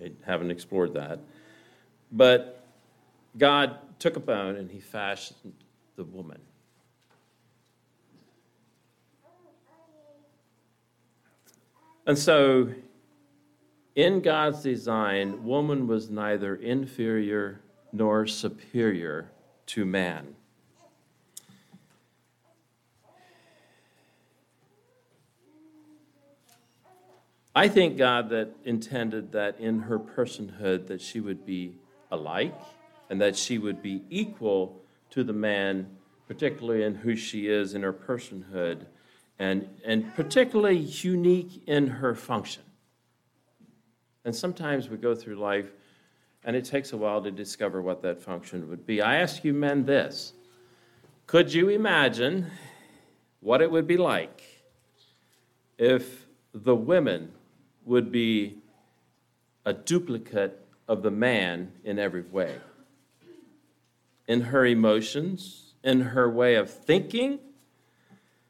I 0.04 0.12
haven't 0.26 0.52
explored 0.52 0.94
that. 0.94 1.20
But 2.12 2.64
God 3.38 3.78
took 4.00 4.16
a 4.16 4.20
bone 4.20 4.56
and 4.56 4.70
he 4.70 4.80
fashioned 4.80 5.54
the 5.96 6.04
woman. 6.04 6.40
And 12.06 12.18
so, 12.18 12.70
in 13.96 14.22
God's 14.22 14.64
design, 14.64 15.44
woman 15.44 15.86
was 15.86 16.10
neither 16.10 16.56
inferior 16.56 17.62
nor 17.92 18.26
superior 18.26 19.32
to 19.68 19.86
man. 19.86 20.36
I 27.60 27.68
think 27.68 27.98
God 27.98 28.30
that 28.30 28.56
intended 28.64 29.34
that 29.34 29.60
in 29.60 29.80
her 29.80 30.00
personhood 30.00 30.88
that 30.88 31.02
she 31.02 31.20
would 31.20 31.46
be 31.46 31.76
alike 32.10 32.56
and 33.10 33.20
that 33.20 33.36
she 33.36 33.58
would 33.58 33.82
be 33.82 34.02
equal 34.10 34.82
to 35.10 35.26
the 35.26 35.34
man, 35.34 35.98
particularly 36.26 36.84
in 36.84 36.96
who 36.96 37.18
she 37.18 37.50
is 37.50 37.74
in 37.74 37.84
her 37.84 37.92
personhood, 37.92 38.86
and, 39.40 39.68
and 39.84 40.16
particularly 40.16 40.78
unique 40.78 41.62
in 41.68 41.88
her 41.88 42.16
function. 42.16 42.64
And 44.24 44.34
sometimes 44.34 44.88
we 44.88 44.96
go 44.96 45.14
through 45.14 45.36
life 45.36 45.70
and 46.46 46.56
it 46.56 46.64
takes 46.64 46.94
a 46.94 46.98
while 46.98 47.22
to 47.22 47.30
discover 47.30 47.82
what 47.82 48.02
that 48.04 48.22
function 48.22 48.70
would 48.70 48.86
be. 48.86 49.02
I 49.02 49.18
ask 49.18 49.44
you 49.44 49.54
men 49.54 49.84
this 49.84 50.32
Could 51.28 51.54
you 51.54 51.68
imagine 51.68 52.50
what 53.42 53.62
it 53.62 53.70
would 53.70 53.86
be 53.86 53.98
like 53.98 54.44
if 55.78 56.26
the 56.54 56.74
women 56.74 57.34
would 57.90 58.12
be 58.12 58.56
a 59.66 59.74
duplicate 59.74 60.64
of 60.88 61.02
the 61.02 61.10
man 61.10 61.72
in 61.84 61.98
every 61.98 62.22
way? 62.22 62.56
In 64.28 64.42
her 64.42 64.64
emotions, 64.64 65.74
in 65.84 66.02
her 66.02 66.30
way 66.30 66.54
of 66.54 66.70
thinking, 66.70 67.40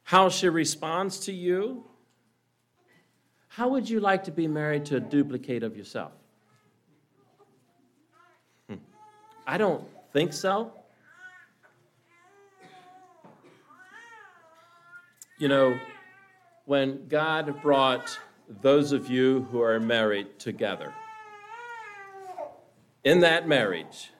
how 0.03 0.27
she 0.27 0.49
responds 0.49 1.19
to 1.19 1.31
you, 1.31 1.85
how 3.47 3.69
would 3.69 3.89
you 3.89 4.01
like 4.01 4.25
to 4.25 4.31
be 4.31 4.45
married 4.45 4.83
to 4.87 4.97
a 4.97 4.99
duplicate 4.99 5.63
of 5.63 5.77
yourself? 5.77 6.11
Hmm. 8.67 8.75
I 9.47 9.57
don't 9.57 9.85
think 10.11 10.33
so. 10.33 10.73
You 15.37 15.47
know, 15.47 15.79
when 16.65 17.07
God 17.07 17.61
brought 17.61 18.19
those 18.61 18.91
of 18.91 19.09
you 19.09 19.47
who 19.51 19.61
are 19.61 19.79
married 19.79 20.39
together, 20.39 20.93
in 23.03 23.21
that 23.21 23.47
marriage, 23.47 24.11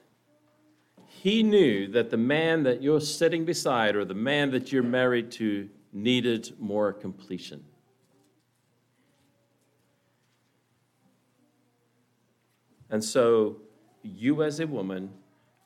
He 1.06 1.44
knew 1.44 1.88
that 1.90 2.10
the 2.10 2.18
man 2.18 2.64
that 2.64 2.82
you're 2.82 3.02
sitting 3.02 3.44
beside 3.44 3.96
or 3.96 4.06
the 4.06 4.14
man 4.14 4.52
that 4.52 4.72
you're 4.72 4.84
married 4.84 5.32
to 5.34 5.70
needed 5.92 6.54
more 6.60 6.94
completion. 6.94 7.64
And 12.90 13.04
so, 13.04 13.58
you 14.02 14.44
as 14.44 14.60
a 14.60 14.68
woman, 14.68 15.12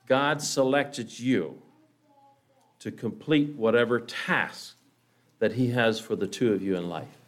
God 0.07 0.41
selected 0.41 1.17
you 1.17 1.61
to 2.79 2.91
complete 2.91 3.55
whatever 3.55 3.99
task 3.99 4.75
that 5.39 5.53
He 5.53 5.69
has 5.71 5.99
for 5.99 6.15
the 6.15 6.27
two 6.27 6.53
of 6.53 6.61
you 6.61 6.75
in 6.75 6.89
life. 6.89 7.22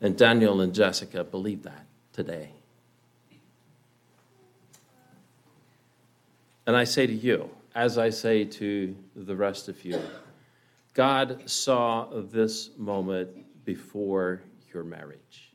And 0.00 0.16
Daniel 0.16 0.60
and 0.60 0.74
Jessica 0.74 1.24
believe 1.24 1.64
that 1.64 1.86
today. 2.12 2.50
And 6.66 6.76
I 6.76 6.84
say 6.84 7.06
to 7.06 7.12
you, 7.12 7.50
as 7.74 7.98
I 7.98 8.10
say 8.10 8.44
to 8.44 8.94
the 9.16 9.34
rest 9.34 9.68
of 9.68 9.84
you, 9.84 10.00
God 10.94 11.48
saw 11.48 12.06
this 12.12 12.70
moment 12.76 13.64
before 13.64 14.42
your 14.72 14.84
marriage. 14.84 15.52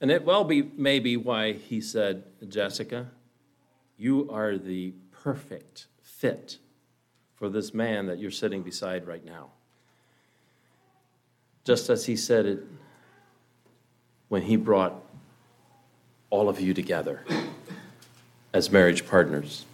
And 0.00 0.10
it 0.10 0.24
well 0.24 0.44
be 0.44 0.62
maybe 0.76 1.16
why 1.16 1.52
he 1.52 1.80
said, 1.80 2.24
Jessica, 2.48 3.10
you 3.96 4.28
are 4.30 4.58
the 4.58 4.92
perfect 5.12 5.86
fit 6.02 6.58
for 7.36 7.48
this 7.48 7.74
man 7.74 8.06
that 8.06 8.18
you're 8.18 8.30
sitting 8.30 8.62
beside 8.62 9.06
right 9.06 9.24
now. 9.24 9.50
Just 11.64 11.88
as 11.90 12.06
he 12.06 12.16
said 12.16 12.46
it 12.46 12.60
when 14.28 14.42
he 14.42 14.56
brought 14.56 14.94
all 16.30 16.48
of 16.48 16.60
you 16.60 16.74
together 16.74 17.24
as 18.52 18.70
marriage 18.70 19.06
partners. 19.06 19.64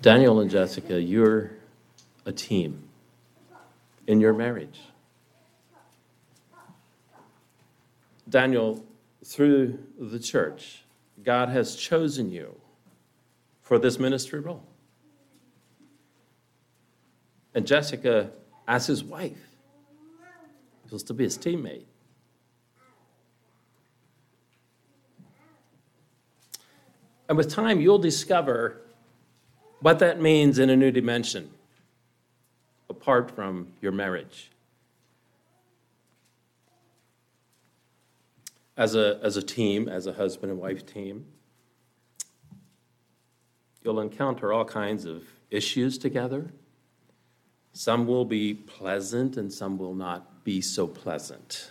Daniel 0.00 0.40
and 0.40 0.50
Jessica, 0.50 1.00
you're 1.00 1.50
a 2.24 2.32
team 2.32 2.84
in 4.06 4.20
your 4.20 4.32
marriage. 4.32 4.80
Daniel, 8.28 8.84
through 9.24 9.78
the 9.98 10.18
church, 10.18 10.82
God 11.24 11.48
has 11.48 11.74
chosen 11.74 12.30
you 12.30 12.54
for 13.68 13.78
this 13.78 13.98
ministry 13.98 14.40
role. 14.40 14.64
And 17.54 17.66
Jessica, 17.66 18.30
as 18.66 18.86
his 18.86 19.04
wife, 19.04 19.36
was 20.90 21.02
to 21.02 21.12
be 21.12 21.24
his 21.24 21.36
teammate. 21.36 21.84
And 27.28 27.36
with 27.36 27.50
time, 27.50 27.78
you'll 27.78 27.98
discover 27.98 28.80
what 29.80 29.98
that 29.98 30.18
means 30.18 30.58
in 30.58 30.70
a 30.70 30.76
new 30.76 30.90
dimension, 30.90 31.50
apart 32.88 33.30
from 33.30 33.74
your 33.82 33.92
marriage. 33.92 34.50
As 38.78 38.94
a, 38.94 39.20
as 39.22 39.36
a 39.36 39.42
team, 39.42 39.90
as 39.90 40.06
a 40.06 40.14
husband 40.14 40.52
and 40.52 40.58
wife 40.58 40.86
team, 40.86 41.26
you'll 43.82 44.00
encounter 44.00 44.52
all 44.52 44.64
kinds 44.64 45.04
of 45.04 45.24
issues 45.50 45.98
together. 45.98 46.46
Some 47.72 48.06
will 48.06 48.24
be 48.24 48.54
pleasant 48.54 49.36
and 49.36 49.52
some 49.52 49.78
will 49.78 49.94
not 49.94 50.44
be 50.44 50.60
so 50.60 50.86
pleasant. 50.86 51.70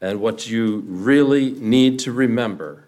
And 0.00 0.20
what 0.20 0.48
you 0.48 0.84
really 0.86 1.52
need 1.52 2.00
to 2.00 2.12
remember, 2.12 2.84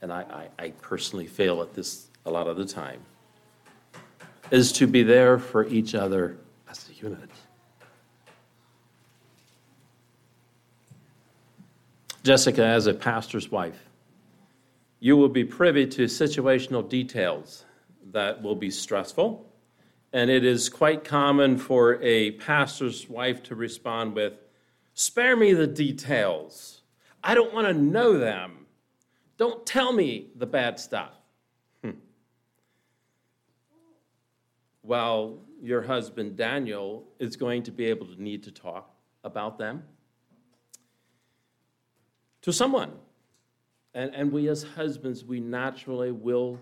and 0.00 0.12
I, 0.12 0.48
I, 0.58 0.64
I 0.64 0.70
personally 0.80 1.26
fail 1.26 1.60
at 1.60 1.74
this 1.74 2.06
a 2.24 2.30
lot 2.30 2.46
of 2.46 2.56
the 2.56 2.64
time, 2.64 3.00
is 4.50 4.72
to 4.72 4.86
be 4.86 5.02
there 5.02 5.38
for 5.38 5.66
each 5.66 5.94
other 5.94 6.38
as 6.68 6.88
a 6.88 7.04
unit. 7.04 7.30
Jessica, 12.22 12.64
as 12.64 12.86
a 12.86 12.94
pastor's 12.94 13.50
wife, 13.50 13.89
you 15.00 15.16
will 15.16 15.30
be 15.30 15.44
privy 15.44 15.86
to 15.86 16.04
situational 16.04 16.86
details 16.86 17.64
that 18.12 18.42
will 18.42 18.54
be 18.54 18.70
stressful. 18.70 19.50
And 20.12 20.30
it 20.30 20.44
is 20.44 20.68
quite 20.68 21.04
common 21.04 21.56
for 21.56 22.00
a 22.02 22.32
pastor's 22.32 23.08
wife 23.08 23.42
to 23.44 23.54
respond 23.54 24.14
with, 24.14 24.34
Spare 24.92 25.36
me 25.36 25.54
the 25.54 25.66
details. 25.66 26.82
I 27.24 27.34
don't 27.34 27.54
want 27.54 27.66
to 27.68 27.72
know 27.72 28.18
them. 28.18 28.66
Don't 29.38 29.64
tell 29.64 29.92
me 29.92 30.28
the 30.36 30.46
bad 30.46 30.78
stuff. 30.78 31.14
Hmm. 31.82 31.92
while 34.82 35.38
your 35.62 35.82
husband 35.82 36.36
Daniel 36.36 37.06
is 37.18 37.36
going 37.36 37.62
to 37.62 37.70
be 37.70 37.86
able 37.86 38.06
to 38.06 38.22
need 38.22 38.42
to 38.42 38.50
talk 38.50 38.94
about 39.24 39.58
them 39.58 39.82
to 42.42 42.52
someone. 42.52 42.92
And, 43.94 44.14
and 44.14 44.32
we, 44.32 44.48
as 44.48 44.62
husbands, 44.62 45.24
we 45.24 45.40
naturally 45.40 46.12
will 46.12 46.60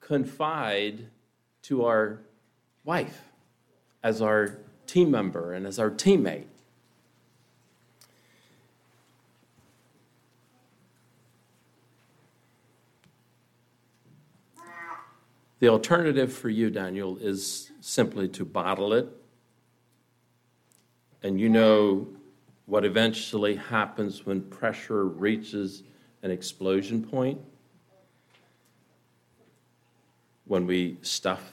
confide 0.00 1.06
to 1.62 1.84
our 1.84 2.20
wife 2.84 3.22
as 4.02 4.20
our 4.20 4.58
team 4.86 5.10
member 5.10 5.52
and 5.52 5.66
as 5.66 5.78
our 5.78 5.90
teammate. 5.90 6.46
The 15.60 15.68
alternative 15.68 16.32
for 16.32 16.48
you, 16.48 16.70
Daniel, 16.70 17.18
is 17.18 17.70
simply 17.80 18.28
to 18.28 18.46
bottle 18.46 18.94
it. 18.94 19.06
And 21.22 21.38
you 21.38 21.50
know 21.50 22.08
what 22.64 22.86
eventually 22.86 23.56
happens 23.56 24.24
when 24.24 24.40
pressure 24.40 25.04
reaches 25.04 25.82
an 26.22 26.30
explosion 26.30 27.02
point? 27.02 27.40
When 30.46 30.66
we 30.66 30.96
stuff 31.02 31.52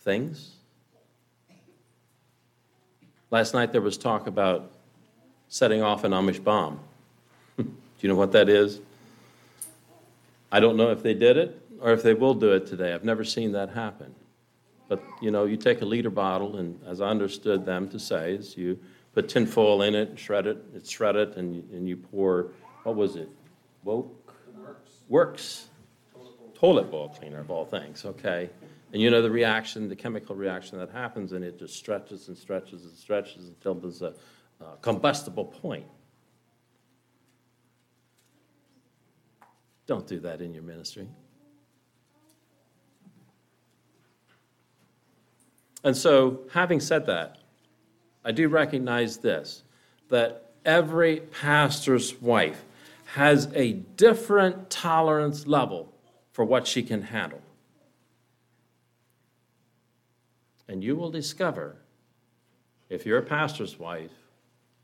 things? 0.00 0.52
Last 3.30 3.54
night 3.54 3.72
there 3.72 3.80
was 3.80 3.96
talk 3.96 4.26
about 4.26 4.72
setting 5.48 5.82
off 5.82 6.04
an 6.04 6.12
Amish 6.12 6.42
bomb. 6.42 6.80
Do 7.58 7.66
you 8.00 8.08
know 8.08 8.16
what 8.16 8.32
that 8.32 8.48
is? 8.48 8.80
I 10.50 10.60
don't 10.60 10.76
know 10.76 10.90
if 10.90 11.02
they 11.02 11.14
did 11.14 11.36
it 11.36 11.60
or 11.80 11.92
if 11.92 12.02
they 12.02 12.14
will 12.14 12.34
do 12.34 12.52
it 12.52 12.66
today. 12.66 12.92
I've 12.92 13.04
never 13.04 13.24
seen 13.24 13.52
that 13.52 13.70
happen. 13.70 14.14
But, 14.88 15.02
you 15.22 15.30
know, 15.30 15.44
you 15.44 15.56
take 15.56 15.82
a 15.82 15.84
liter 15.84 16.10
bottle, 16.10 16.56
and 16.56 16.78
as 16.84 17.00
I 17.00 17.08
understood 17.08 17.64
them 17.64 17.88
to 17.90 17.98
say, 17.98 18.34
is 18.34 18.56
you 18.56 18.76
put 19.14 19.28
tinfoil 19.28 19.82
in 19.82 19.94
it, 19.94 20.18
shred 20.18 20.48
it, 20.48 20.64
it's 20.74 20.90
shredded, 20.90 21.36
and 21.36 21.62
and 21.72 21.88
you 21.88 21.96
pour, 21.96 22.48
what 22.82 22.96
was 22.96 23.14
it? 23.14 23.28
Woke? 23.84 24.34
Works. 24.56 24.90
Works. 25.08 25.66
Toilet 26.54 26.90
bowl 26.90 27.08
cleaner 27.08 27.40
of 27.40 27.50
all 27.50 27.64
things, 27.64 28.04
okay? 28.04 28.50
And 28.92 29.00
you 29.00 29.10
know 29.10 29.22
the 29.22 29.30
reaction, 29.30 29.88
the 29.88 29.96
chemical 29.96 30.34
reaction 30.34 30.78
that 30.78 30.90
happens, 30.90 31.32
and 31.32 31.44
it 31.44 31.58
just 31.58 31.74
stretches 31.74 32.28
and 32.28 32.36
stretches 32.36 32.84
and 32.84 32.92
stretches 32.92 33.48
until 33.48 33.74
there's 33.74 34.02
a, 34.02 34.14
a 34.60 34.76
combustible 34.82 35.44
point. 35.44 35.86
Don't 39.86 40.06
do 40.06 40.20
that 40.20 40.40
in 40.40 40.52
your 40.52 40.62
ministry. 40.62 41.08
And 45.82 45.96
so, 45.96 46.40
having 46.52 46.80
said 46.80 47.06
that, 47.06 47.38
I 48.24 48.32
do 48.32 48.48
recognize 48.48 49.16
this 49.16 49.62
that 50.10 50.52
every 50.64 51.20
pastor's 51.20 52.20
wife 52.20 52.64
has 53.14 53.48
a 53.54 53.72
different 53.72 54.70
tolerance 54.70 55.44
level 55.44 55.92
for 56.30 56.44
what 56.44 56.64
she 56.64 56.80
can 56.80 57.02
handle. 57.02 57.42
And 60.68 60.84
you 60.84 60.94
will 60.94 61.10
discover, 61.10 61.76
if 62.88 63.04
you're 63.04 63.18
a 63.18 63.22
pastor's 63.22 63.76
wife, 63.80 64.12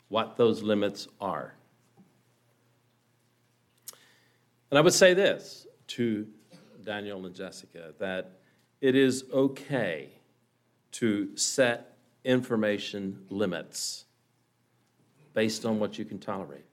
what 0.08 0.36
those 0.36 0.60
limits 0.60 1.06
are. 1.20 1.54
And 4.70 4.78
I 4.78 4.80
would 4.80 4.92
say 4.92 5.14
this 5.14 5.68
to 5.88 6.26
Daniel 6.82 7.24
and 7.26 7.34
Jessica 7.34 7.94
that 8.00 8.40
it 8.80 8.96
is 8.96 9.24
okay 9.32 10.10
to 10.92 11.36
set 11.36 11.96
information 12.24 13.24
limits 13.30 14.04
based 15.32 15.64
on 15.64 15.78
what 15.78 15.96
you 15.96 16.04
can 16.04 16.18
tolerate. 16.18 16.65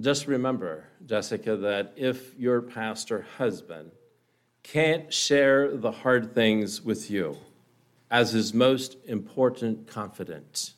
Just 0.00 0.26
remember, 0.26 0.88
Jessica, 1.06 1.56
that 1.56 1.92
if 1.96 2.36
your 2.38 2.60
pastor 2.60 3.26
husband 3.38 3.92
can't 4.62 5.12
share 5.12 5.76
the 5.76 5.92
hard 5.92 6.34
things 6.34 6.82
with 6.82 7.10
you 7.10 7.36
as 8.10 8.32
his 8.32 8.52
most 8.52 8.96
important 9.06 9.86
confidant, 9.86 10.72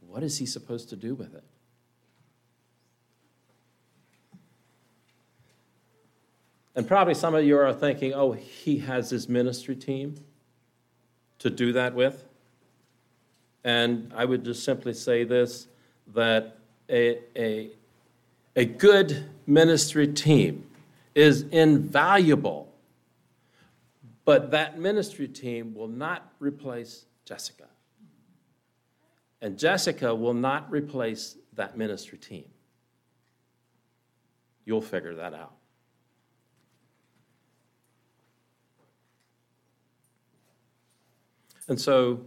what 0.00 0.22
is 0.22 0.38
he 0.38 0.46
supposed 0.46 0.88
to 0.88 0.96
do 0.96 1.14
with 1.14 1.34
it? 1.34 1.44
And 6.74 6.86
probably 6.86 7.14
some 7.14 7.34
of 7.34 7.44
you 7.44 7.58
are 7.58 7.72
thinking, 7.72 8.14
oh, 8.14 8.32
he 8.32 8.78
has 8.78 9.10
his 9.10 9.28
ministry 9.28 9.74
team 9.74 10.14
to 11.40 11.50
do 11.50 11.72
that 11.72 11.94
with. 11.94 12.24
And 13.64 14.12
I 14.14 14.24
would 14.24 14.44
just 14.44 14.64
simply 14.64 14.94
say 14.94 15.24
this 15.24 15.66
that 16.14 16.58
a, 16.88 17.18
a, 17.36 17.70
a 18.58 18.64
good 18.64 19.24
ministry 19.46 20.08
team 20.08 20.66
is 21.14 21.42
invaluable, 21.52 22.74
but 24.24 24.50
that 24.50 24.76
ministry 24.80 25.28
team 25.28 25.76
will 25.76 25.86
not 25.86 26.32
replace 26.40 27.04
Jessica. 27.24 27.68
And 29.40 29.56
Jessica 29.56 30.12
will 30.12 30.34
not 30.34 30.68
replace 30.72 31.36
that 31.52 31.78
ministry 31.78 32.18
team. 32.18 32.46
You'll 34.64 34.82
figure 34.82 35.14
that 35.14 35.34
out. 35.34 35.54
And 41.68 41.80
so, 41.80 42.22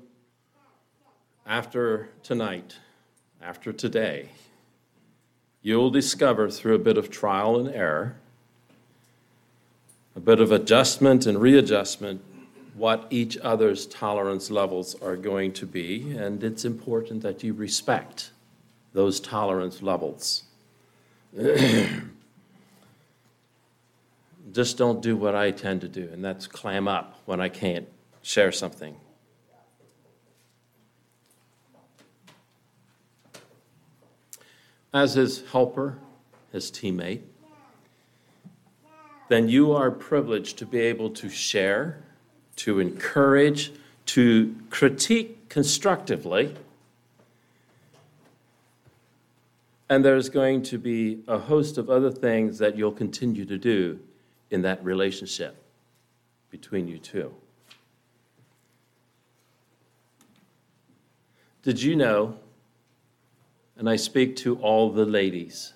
after 1.46 2.08
tonight, 2.24 2.78
after 3.42 3.74
today, 3.74 4.30
you'll 5.62 5.90
discover 5.90 6.50
through 6.50 6.76
a 6.76 6.80
bit 6.80 6.98
of 6.98 7.10
trial 7.10 7.60
and 7.60 7.74
error, 7.74 8.16
a 10.16 10.20
bit 10.20 10.40
of 10.40 10.52
adjustment 10.52 11.26
and 11.26 11.40
readjustment, 11.40 12.22
what 12.74 13.06
each 13.10 13.38
other's 13.40 13.86
tolerance 13.86 14.50
levels 14.50 14.96
are 15.02 15.16
going 15.16 15.52
to 15.54 15.66
be, 15.66 16.16
and 16.18 16.44
it's 16.44 16.66
important 16.66 17.22
that 17.22 17.44
you 17.44 17.54
respect 17.54 18.32
those 18.94 19.20
tolerance 19.20 19.82
levels. 19.82 20.44
Just 24.52 24.78
don't 24.78 25.02
do 25.02 25.16
what 25.16 25.34
I 25.36 25.52
tend 25.52 25.82
to 25.82 25.88
do, 25.88 26.10
and 26.12 26.24
that's 26.24 26.48
clam 26.48 26.88
up 26.88 27.20
when 27.26 27.40
I 27.40 27.50
can't 27.50 27.88
share 28.22 28.52
something 28.52 28.96
as 34.94 35.14
his 35.14 35.44
helper, 35.52 35.98
his 36.52 36.70
teammate, 36.70 37.22
then 39.30 39.48
you 39.48 39.72
are 39.72 39.90
privileged 39.90 40.58
to 40.58 40.66
be 40.66 40.80
able 40.80 41.10
to 41.10 41.30
share, 41.30 42.04
to 42.58 42.80
encourage, 42.80 43.72
to 44.06 44.56
critique 44.70 45.48
constructively. 45.48 46.54
And 49.90 50.04
there's 50.04 50.30
going 50.30 50.64
to 50.64 50.78
be 50.78 51.24
a 51.28 51.38
host 51.38 51.78
of 51.78 51.90
other 51.90 52.12
things 52.12 52.58
that 52.60 52.78
you'll 52.78 52.92
continue 52.92 53.46
to 53.46 53.58
do 53.58 54.00
in 54.50 54.62
that 54.64 54.84
relationship 54.84 55.56
between 56.50 56.88
you 56.88 56.98
two. 56.98 57.34
Did 61.64 61.82
you 61.82 61.96
know 61.96 62.38
and 63.78 63.90
I 63.90 63.96
speak 63.96 64.36
to 64.38 64.58
all 64.58 64.92
the 64.92 65.06
ladies, 65.06 65.74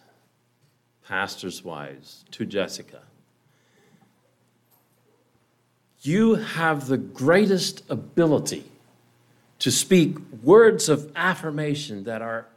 pastors' 1.08 1.64
wives, 1.64 2.26
to 2.32 2.46
Jessica. 2.46 3.02
You 6.02 6.36
have 6.36 6.88
the 6.88 6.98
greatest 6.98 7.84
ability 7.90 8.66
to 9.60 9.72
speak 9.72 10.18
words 10.44 10.90
of 10.90 11.12
affirmation 11.16 12.04
that 12.04 12.22
are 12.22 12.48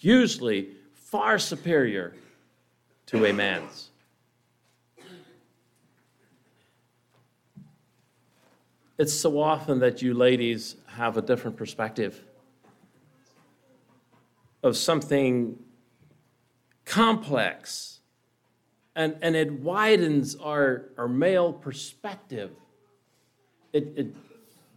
usually 0.00 0.70
far 0.94 1.38
superior 1.38 2.14
to 3.06 3.26
a 3.26 3.32
man's. 3.32 3.90
It's 8.98 9.12
so 9.12 9.40
often 9.40 9.78
that 9.80 10.02
you 10.02 10.14
ladies 10.14 10.76
have 10.86 11.16
a 11.16 11.22
different 11.22 11.56
perspective 11.56 12.22
of 14.62 14.76
something 14.76 15.58
complex 16.84 18.00
and, 18.94 19.16
and 19.22 19.34
it 19.34 19.50
widens 19.52 20.36
our, 20.36 20.90
our 20.98 21.08
male 21.08 21.52
perspective. 21.52 22.50
It, 23.72 23.92
it 23.96 24.16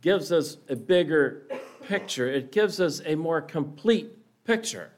gives 0.02 0.32
us 0.32 0.58
a 0.70 0.76
bigger 0.76 1.44
picture, 1.84 2.32
it 2.32 2.52
gives 2.52 2.80
us 2.80 3.02
a 3.06 3.16
more 3.16 3.42
complete 3.42 4.12
picture. 4.46 4.92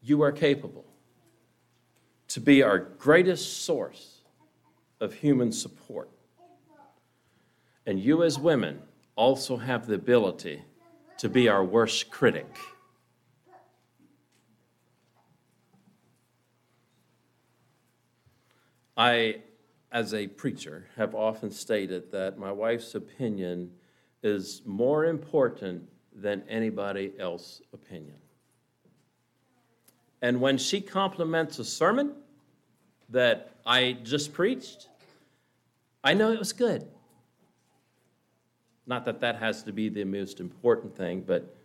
You 0.00 0.22
are 0.22 0.30
capable 0.30 0.84
to 2.28 2.40
be 2.40 2.62
our 2.62 2.78
greatest 2.78 3.64
source 3.64 4.15
of 5.00 5.14
human 5.14 5.52
support. 5.52 6.10
And 7.86 8.00
you, 8.00 8.22
as 8.22 8.38
women, 8.38 8.82
also 9.14 9.56
have 9.56 9.86
the 9.86 9.94
ability 9.94 10.62
to 11.18 11.28
be 11.28 11.48
our 11.48 11.64
worst 11.64 12.10
critic. 12.10 12.46
I, 18.96 19.42
as 19.92 20.14
a 20.14 20.26
preacher, 20.26 20.86
have 20.96 21.14
often 21.14 21.50
stated 21.50 22.10
that 22.12 22.38
my 22.38 22.50
wife's 22.50 22.94
opinion 22.94 23.70
is 24.22 24.62
more 24.64 25.04
important 25.04 25.88
than 26.14 26.42
anybody 26.48 27.12
else's 27.18 27.62
opinion. 27.72 28.16
And 30.22 30.40
when 30.40 30.56
she 30.56 30.80
compliments 30.80 31.58
a 31.58 31.64
sermon, 31.64 32.14
that 33.10 33.52
I 33.64 33.96
just 34.02 34.32
preached, 34.32 34.88
I 36.02 36.14
know 36.14 36.32
it 36.32 36.38
was 36.38 36.52
good. 36.52 36.86
Not 38.86 39.04
that 39.06 39.20
that 39.20 39.36
has 39.36 39.62
to 39.64 39.72
be 39.72 39.88
the 39.88 40.04
most 40.04 40.38
important 40.38 40.96
thing, 40.96 41.22
but 41.26 41.56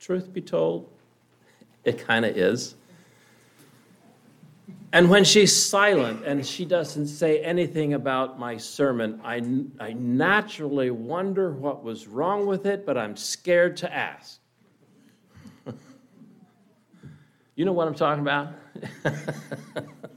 truth 0.00 0.32
be 0.32 0.40
told, 0.40 0.90
it 1.84 1.98
kind 1.98 2.24
of 2.24 2.36
is. 2.36 2.74
And 4.92 5.10
when 5.10 5.24
she's 5.24 5.54
silent 5.54 6.24
and 6.24 6.44
she 6.46 6.64
doesn't 6.64 7.08
say 7.08 7.40
anything 7.40 7.94
about 7.94 8.38
my 8.38 8.56
sermon, 8.56 9.20
I, 9.22 9.42
I 9.78 9.92
naturally 9.92 10.90
wonder 10.90 11.52
what 11.52 11.84
was 11.84 12.06
wrong 12.06 12.46
with 12.46 12.66
it, 12.66 12.86
but 12.86 12.96
I'm 12.96 13.16
scared 13.16 13.76
to 13.78 13.92
ask. 13.92 14.40
you 17.56 17.64
know 17.64 17.72
what 17.72 17.88
I'm 17.88 17.94
talking 17.94 18.22
about? 18.22 18.54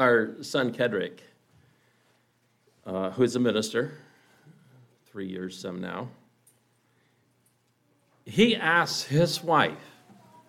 Our 0.00 0.42
son 0.42 0.72
Kedrick, 0.72 1.18
uh, 2.86 3.10
who 3.10 3.22
is 3.22 3.36
a 3.36 3.38
minister, 3.38 3.98
three 5.04 5.26
years 5.26 5.58
some 5.58 5.78
now, 5.78 6.08
he 8.24 8.56
asks 8.56 9.02
his 9.02 9.44
wife 9.44 9.76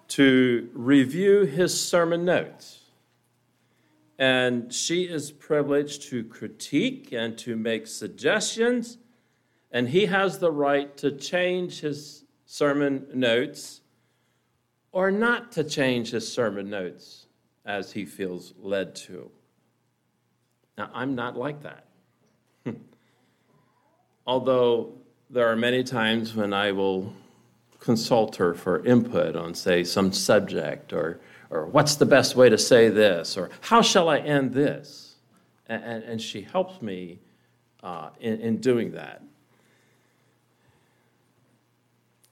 to 0.08 0.70
review 0.72 1.42
his 1.42 1.78
sermon 1.78 2.24
notes. 2.24 2.80
And 4.18 4.74
she 4.74 5.04
is 5.04 5.32
privileged 5.32 6.04
to 6.04 6.24
critique 6.24 7.12
and 7.12 7.38
to 7.40 7.58
make 7.58 7.88
suggestions, 7.88 9.00
and 9.70 9.90
he 9.90 10.06
has 10.06 10.40
the 10.40 10.52
right 10.54 10.96
to 10.96 11.12
change 11.12 11.82
his 11.82 12.24
sermon 12.46 13.06
notes 13.14 13.82
or 14.94 15.12
not 15.12 15.52
to 15.52 15.66
change 15.66 16.12
his 16.12 16.32
sermon 16.32 16.70
notes 16.70 17.28
as 17.66 17.92
he 17.92 18.06
feels 18.06 18.54
led 18.58 18.96
to. 18.96 19.30
Now, 20.82 20.90
I'm 20.96 21.14
not 21.14 21.38
like 21.38 21.62
that. 21.62 21.86
Although 24.26 24.94
there 25.30 25.48
are 25.48 25.56
many 25.56 25.84
times 25.84 26.34
when 26.34 26.54
I 26.54 26.72
will 26.72 27.14
consult 27.80 28.36
her 28.38 28.56
for 28.56 28.84
input 28.84 29.36
on, 29.36 29.54
say, 29.54 29.84
some 29.84 30.12
subject 30.12 30.92
or, 30.92 31.22
or 31.52 31.68
what's 31.68 31.98
the 31.98 32.06
best 32.08 32.36
way 32.36 32.50
to 32.50 32.58
say 32.58 32.90
this 32.90 33.38
or 33.38 33.52
how 33.62 33.84
shall 33.84 34.10
I 34.10 34.18
end 34.22 34.54
this? 34.54 35.18
And, 35.68 35.84
and, 35.84 36.04
and 36.04 36.22
she 36.22 36.42
helps 36.42 36.82
me 36.82 37.20
uh, 37.84 38.10
in, 38.20 38.40
in 38.40 38.58
doing 38.58 38.94
that. 38.94 39.22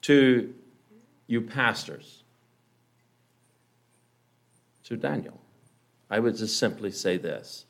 To 0.02 0.52
you 1.28 1.40
pastors, 1.40 2.24
to 4.82 4.96
Daniel, 4.96 5.40
I 6.10 6.18
would 6.18 6.36
just 6.36 6.58
simply 6.58 6.90
say 6.90 7.16
this 7.16 7.66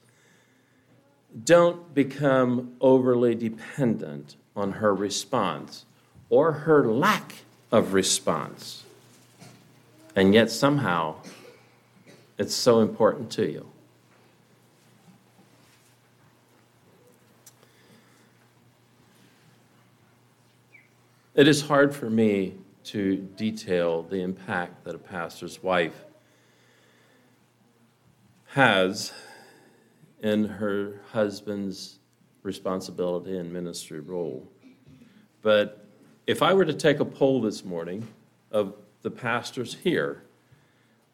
don't 1.45 1.95
become 1.95 2.75
overly 2.81 3.35
dependent 3.35 4.37
on 4.57 4.73
her 4.73 4.95
response 4.95 5.85
or 6.29 6.53
her 6.53 6.87
lack 6.87 7.35
of 7.73 7.93
response. 7.93 8.85
And 10.16 10.35
yet, 10.35 10.51
somehow, 10.51 11.16
it's 12.37 12.55
so 12.55 12.81
important 12.81 13.31
to 13.33 13.51
you. 13.51 13.66
It 21.35 21.47
is 21.47 21.62
hard 21.62 21.95
for 21.95 22.11
me 22.11 22.55
to 22.85 23.16
detail 23.16 24.03
the 24.03 24.21
impact 24.21 24.85
that 24.85 24.95
a 24.95 24.99
pastor's 24.99 25.62
wife 25.62 26.05
has 28.47 29.12
in 30.22 30.44
her 30.44 31.00
husband's 31.12 31.98
responsibility 32.42 33.37
and 33.38 33.52
ministry 33.52 34.00
role. 34.00 34.46
But 35.42 35.87
if 36.26 36.42
I 36.42 36.52
were 36.52 36.64
to 36.64 36.74
take 36.74 37.00
a 37.00 37.04
poll 37.04 37.40
this 37.40 37.64
morning 37.64 38.06
of 38.50 38.74
the 39.02 39.11
pastors 39.11 39.74
here, 39.83 40.24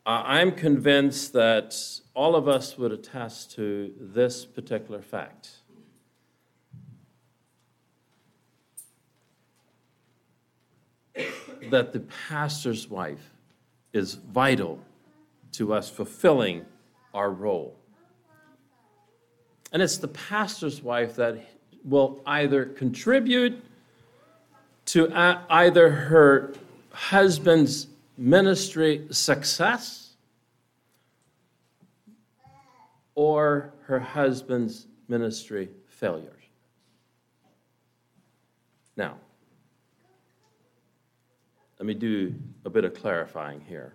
I'm 0.05 0.53
convinced 0.53 1.33
that 1.33 1.77
all 2.15 2.37
of 2.37 2.47
us 2.47 2.79
would 2.79 2.93
attest 2.93 3.53
to 3.53 3.93
this 3.99 4.45
particular 4.45 5.03
fact. 5.03 5.51
that 11.71 11.93
the 11.93 12.01
pastor's 12.29 12.89
wife 12.89 13.33
is 13.93 14.15
vital 14.15 14.79
to 15.53 15.73
us 15.73 15.91
fulfilling 15.91 16.65
our 17.15 17.31
role. 17.31 17.77
And 19.73 19.83
it's 19.83 19.99
the 19.99 20.09
pastor's 20.09 20.83
wife 20.83 21.17
that 21.17 21.45
will 21.85 22.21
either 22.27 22.65
contribute 22.65 23.63
to 24.87 25.13
either 25.13 25.91
her 25.91 26.55
husband's 26.91 27.89
ministry 28.17 29.07
success 29.11 30.15
or 33.15 33.73
her 33.83 33.99
husband's 33.99 34.87
ministry 35.09 35.69
failures. 35.89 36.33
Now, 38.97 39.17
let 41.79 41.87
me 41.87 41.95
do 41.95 42.35
a 42.65 42.71
bit 42.71 42.85
of 42.85 42.95
clarifying 42.95 43.61
here. 43.61 43.95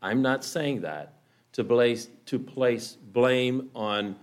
I'm 0.00 0.22
not 0.22 0.44
saying 0.44 0.80
that 0.82 1.14
to 1.52 1.64
place, 1.64 2.08
to 2.26 2.38
place 2.38 2.96
blame 3.12 3.70
on 3.74 4.16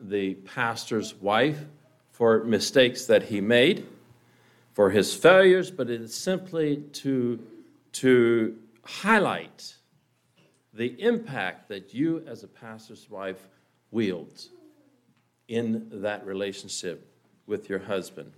the 0.00 0.34
pastor's 0.34 1.14
wife 1.14 1.64
for 2.12 2.44
mistakes 2.44 3.06
that 3.06 3.24
he 3.24 3.40
made 3.40 3.86
for 4.72 4.90
his 4.90 5.14
failures, 5.14 5.70
but 5.70 5.90
it 5.90 6.00
is 6.00 6.14
simply 6.14 6.78
to, 6.92 7.38
to 7.92 8.56
highlight 8.82 9.74
the 10.72 10.98
impact 11.02 11.68
that 11.68 11.92
you, 11.92 12.22
as 12.26 12.44
a 12.44 12.48
pastor's 12.48 13.10
wife, 13.10 13.48
wields 13.90 14.50
in 15.48 15.88
that 15.90 16.24
relationship 16.24 17.06
with 17.46 17.68
your 17.68 17.80
husband. 17.80 18.32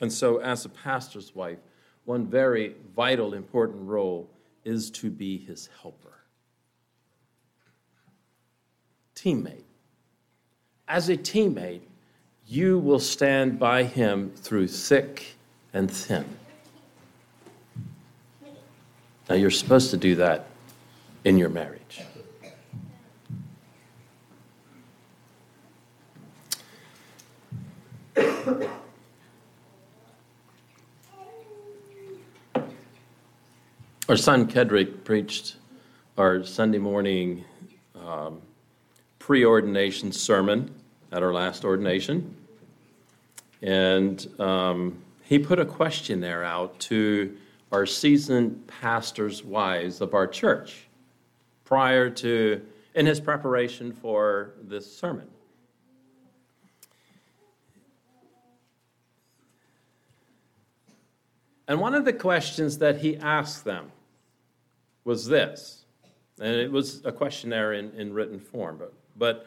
And 0.00 0.12
so, 0.12 0.38
as 0.38 0.64
a 0.64 0.68
pastor's 0.68 1.34
wife, 1.34 1.58
one 2.04 2.26
very 2.26 2.76
vital, 2.94 3.34
important 3.34 3.86
role 3.86 4.30
is 4.64 4.90
to 4.92 5.10
be 5.10 5.36
his 5.36 5.68
helper, 5.82 6.22
teammate. 9.14 9.65
As 10.88 11.08
a 11.08 11.16
teammate, 11.16 11.80
you 12.46 12.78
will 12.78 13.00
stand 13.00 13.58
by 13.58 13.82
him 13.82 14.30
through 14.36 14.68
thick 14.68 15.34
and 15.72 15.90
thin. 15.90 16.24
Now, 19.28 19.34
you're 19.34 19.50
supposed 19.50 19.90
to 19.90 19.96
do 19.96 20.14
that 20.16 20.46
in 21.24 21.36
your 21.36 21.48
marriage. 21.48 22.02
Our 34.08 34.16
son 34.16 34.46
Kedrick 34.46 35.02
preached 35.02 35.56
our 36.16 36.44
Sunday 36.44 36.78
morning 36.78 37.44
um, 37.96 38.40
pre-ordination 39.26 40.12
sermon 40.12 40.72
at 41.10 41.20
our 41.20 41.32
last 41.32 41.64
ordination. 41.64 42.32
And 43.60 44.24
um, 44.38 45.02
he 45.24 45.36
put 45.36 45.58
a 45.58 45.64
questionnaire 45.64 46.44
out 46.44 46.78
to 46.78 47.36
our 47.72 47.86
seasoned 47.86 48.64
pastors' 48.68 49.42
wives 49.42 50.00
of 50.00 50.14
our 50.14 50.28
church 50.28 50.86
prior 51.64 52.08
to, 52.08 52.64
in 52.94 53.04
his 53.04 53.18
preparation 53.18 53.92
for 53.92 54.52
this 54.62 54.96
sermon. 54.96 55.26
And 61.66 61.80
one 61.80 61.96
of 61.96 62.04
the 62.04 62.12
questions 62.12 62.78
that 62.78 62.98
he 62.98 63.16
asked 63.16 63.64
them 63.64 63.90
was 65.02 65.26
this, 65.26 65.84
and 66.40 66.54
it 66.54 66.70
was 66.70 67.04
a 67.04 67.10
questionnaire 67.10 67.72
in, 67.72 67.90
in 67.98 68.12
written 68.12 68.38
form, 68.38 68.76
but, 68.78 68.92
but 69.18 69.46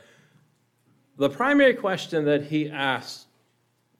the 1.17 1.29
primary 1.29 1.73
question 1.73 2.25
that 2.25 2.45
he 2.45 2.69
asked 2.69 3.27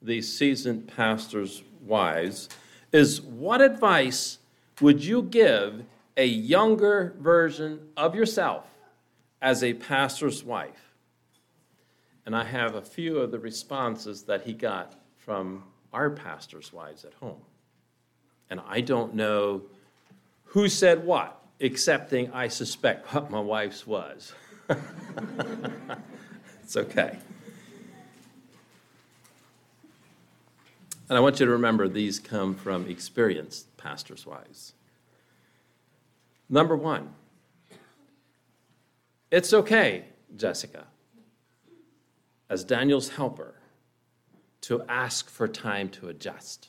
these 0.02 0.34
seasoned 0.34 0.88
pastors' 0.88 1.62
wives 1.82 2.48
is 2.92 3.20
what 3.20 3.60
advice 3.60 4.38
would 4.80 5.04
you 5.04 5.22
give 5.22 5.84
a 6.16 6.24
younger 6.24 7.14
version 7.18 7.88
of 7.96 8.14
yourself 8.14 8.66
as 9.42 9.62
a 9.62 9.74
pastor's 9.74 10.42
wife? 10.42 10.94
And 12.26 12.34
I 12.34 12.44
have 12.44 12.74
a 12.74 12.82
few 12.82 13.18
of 13.18 13.30
the 13.30 13.38
responses 13.38 14.22
that 14.24 14.42
he 14.42 14.52
got 14.52 14.94
from 15.18 15.64
our 15.92 16.10
pastors' 16.10 16.72
wives 16.72 17.04
at 17.04 17.14
home. 17.14 17.40
And 18.48 18.60
I 18.66 18.80
don't 18.80 19.14
know 19.14 19.62
who 20.44 20.68
said 20.68 21.04
what, 21.04 21.40
excepting 21.60 22.32
I 22.32 22.48
suspect 22.48 23.12
what 23.14 23.30
my 23.30 23.40
wife's 23.40 23.86
was. 23.86 24.32
It's 26.70 26.76
okay. 26.76 27.18
And 31.08 31.18
I 31.18 31.20
want 31.20 31.40
you 31.40 31.46
to 31.46 31.50
remember 31.50 31.88
these 31.88 32.20
come 32.20 32.54
from 32.54 32.88
experienced 32.88 33.76
pastors' 33.76 34.24
wives. 34.24 34.74
Number 36.48 36.76
one, 36.76 37.12
it's 39.32 39.52
okay, 39.52 40.04
Jessica, 40.36 40.86
as 42.48 42.62
Daniel's 42.62 43.08
helper, 43.08 43.56
to 44.60 44.84
ask 44.88 45.28
for 45.28 45.48
time 45.48 45.88
to 45.88 46.08
adjust. 46.08 46.68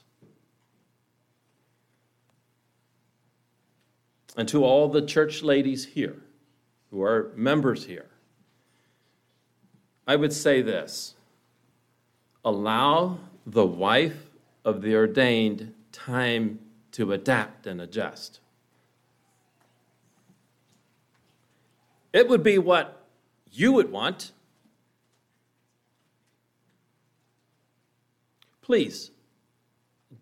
And 4.36 4.48
to 4.50 4.66
all 4.66 4.88
the 4.88 5.06
church 5.06 5.44
ladies 5.44 5.86
here 5.86 6.24
who 6.92 7.02
are 7.02 7.32
members 7.36 7.86
here, 7.86 8.10
I 10.06 10.16
would 10.16 10.34
say 10.34 10.62
this 10.62 11.16
allow 12.44 13.18
the 13.46 13.66
wife 13.66 14.30
of 14.66 14.82
the 14.82 14.96
ordained 14.96 15.74
time 15.92 16.60
to 16.92 17.14
adapt 17.14 17.66
and 17.66 17.82
adjust. 17.82 18.40
It 22.14 22.28
would 22.28 22.44
be 22.44 22.58
what 22.58 23.06
you 23.52 23.72
would 23.72 23.92
want. 23.92 24.32
Please, 28.62 29.12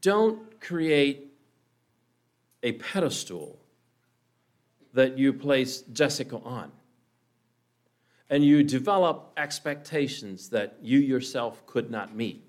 don't 0.01 0.59
create 0.61 1.27
a 2.61 2.73
pedestal 2.73 3.58
that 4.93 5.17
you 5.17 5.33
place 5.33 5.81
Jessica 5.93 6.37
on. 6.37 6.71
And 8.29 8.43
you 8.43 8.63
develop 8.63 9.31
expectations 9.37 10.49
that 10.49 10.77
you 10.81 10.99
yourself 10.99 11.65
could 11.65 11.89
not 11.89 12.15
meet. 12.15 12.43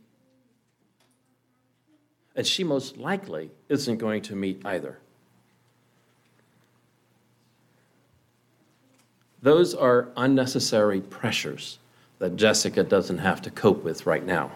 And 2.37 2.47
she 2.47 2.65
most 2.65 2.97
likely 2.97 3.51
isn't 3.69 3.99
going 3.99 4.23
to 4.23 4.37
meet 4.37 4.65
either. 4.65 4.99
Those 9.43 9.75
are 9.75 10.11
unnecessary 10.17 11.01
pressures 11.01 11.79
that 12.19 12.37
Jessica 12.37 12.85
doesn't 12.85 13.19
have 13.19 13.41
to 13.43 13.51
cope 13.51 13.83
with 13.83 14.05
right 14.07 14.25
now. 14.25 14.53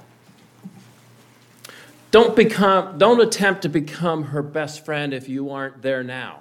Don't, 2.11 2.37
become, 2.37 2.99
don't 2.99 3.20
attempt 3.20 3.62
to 3.62 3.68
become 3.68 4.24
her 4.24 4.43
best 4.43 4.85
friend 4.85 5.12
if 5.12 5.28
you 5.28 5.51
aren't 5.51 5.82
there 5.82 6.05
now. 6.05 6.41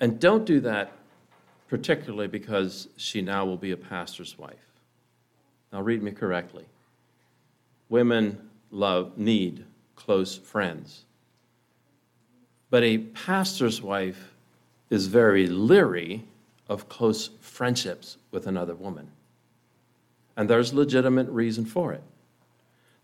And 0.00 0.18
don't 0.18 0.44
do 0.44 0.60
that 0.60 0.92
particularly 1.68 2.26
because 2.26 2.88
she 2.96 3.22
now 3.22 3.44
will 3.44 3.56
be 3.56 3.70
a 3.70 3.76
pastor's 3.76 4.36
wife. 4.36 4.56
Now, 5.72 5.82
read 5.82 6.02
me 6.02 6.10
correctly. 6.10 6.64
Women 7.88 8.50
love, 8.72 9.16
need 9.16 9.64
close 9.94 10.36
friends. 10.36 11.04
But 12.70 12.82
a 12.82 12.98
pastor's 12.98 13.80
wife 13.80 14.32
is 14.90 15.06
very 15.06 15.46
leery 15.46 16.24
of 16.68 16.88
close 16.88 17.30
friendships 17.40 18.16
with 18.32 18.48
another 18.48 18.74
woman. 18.74 19.08
And 20.36 20.50
there's 20.50 20.74
legitimate 20.74 21.28
reason 21.28 21.64
for 21.64 21.92
it. 21.92 22.02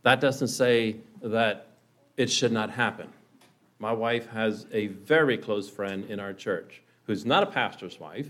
That 0.03 0.21
doesn't 0.21 0.49
say 0.49 0.97
that 1.23 1.69
it 2.17 2.31
should 2.31 2.53
not 2.53 2.71
happen. 2.71 3.09
My 3.79 3.93
wife 3.93 4.27
has 4.31 4.67
a 4.73 4.89
very 4.89 5.37
close 5.37 5.69
friend 5.69 6.05
in 6.11 6.19
our 6.19 6.33
church 6.33 6.83
who's 7.07 7.25
not 7.25 7.43
a 7.43 7.47
pastor's 7.47 7.99
wife, 7.99 8.29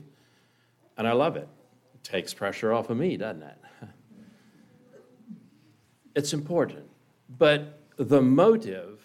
and 0.96 1.06
I 1.06 1.12
love 1.12 1.36
it. 1.36 1.48
It 1.94 2.04
takes 2.04 2.32
pressure 2.32 2.72
off 2.72 2.90
of 2.90 2.96
me, 2.96 3.16
doesn't 3.16 3.42
it? 3.42 3.58
it's 6.14 6.32
important. 6.32 6.86
But 7.38 7.80
the 7.96 8.22
motive, 8.22 9.02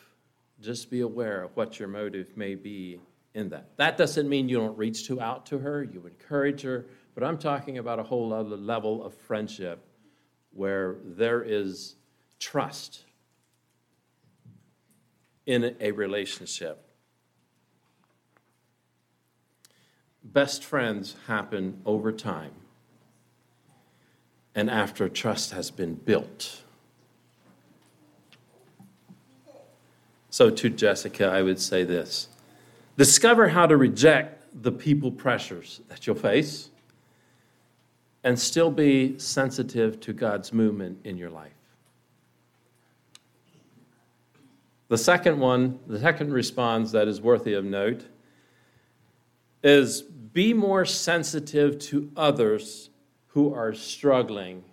just 0.61 0.89
be 0.89 1.01
aware 1.01 1.43
of 1.43 1.55
what 1.55 1.80
your 1.80 1.88
motive 1.88 2.36
may 2.38 2.55
be 2.55 2.99
in 3.34 3.49
that. 3.49 3.69
That 3.78 3.97
doesn't 3.97 4.28
mean 4.28 4.49
you 4.49 4.57
don't 4.57 4.78
reach 4.78 5.09
out 5.11 5.45
to 5.47 5.59
her, 5.59 5.84
you 5.84 6.05
encourage 6.05 6.61
her, 6.61 6.86
but 7.15 7.24
I'm 7.24 7.38
talking 7.38 7.78
about 7.78 7.99
a 7.99 8.03
whole 8.03 8.34
other 8.34 8.57
level 8.57 9.03
of 9.03 9.13
friendship 9.13 9.86
where 10.53 10.97
there 11.05 11.41
is 11.41 11.95
trust 12.39 13.05
in 15.45 15.76
a 15.80 15.91
relationship 15.91 16.90
best 20.24 20.63
friends 20.63 21.15
happen 21.28 21.82
over 21.86 22.11
time 22.11 22.51
and 24.55 24.69
after 24.69 25.07
trust 25.09 25.51
has 25.51 25.72
been 25.72 25.95
built. 25.95 26.61
So, 30.30 30.49
to 30.49 30.69
Jessica, 30.69 31.26
I 31.26 31.41
would 31.41 31.59
say 31.59 31.84
this 31.84 32.30
discover 32.97 33.49
how 33.49 33.65
to 33.65 33.78
reject 33.78 34.63
the 34.63 34.72
people 34.72 35.11
pressures 35.11 35.82
that 35.88 36.05
you'll 36.05 36.15
face 36.15 36.69
and 38.24 38.38
still 38.38 38.69
be 38.69 39.17
sensitive 39.17 39.99
to 40.01 40.13
God's 40.13 40.53
movement 40.53 40.99
in 41.03 41.17
your 41.17 41.30
life. 41.30 41.51
The 44.89 44.97
second 44.97 45.39
one, 45.39 45.80
the 45.88 45.99
second 45.99 46.32
response 46.34 46.91
that 46.91 47.07
is 47.07 47.22
worthy 47.22 47.53
of 47.53 47.65
note 47.65 48.05
is 49.64 50.01
be 50.01 50.53
more 50.53 50.86
sensitive 50.86 51.78
to 51.80 52.12
others 52.16 52.89
who 53.28 53.53
are 53.53 53.74
struggling 53.74 54.64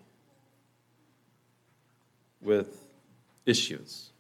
with 2.41 2.85
issues. 3.45 4.11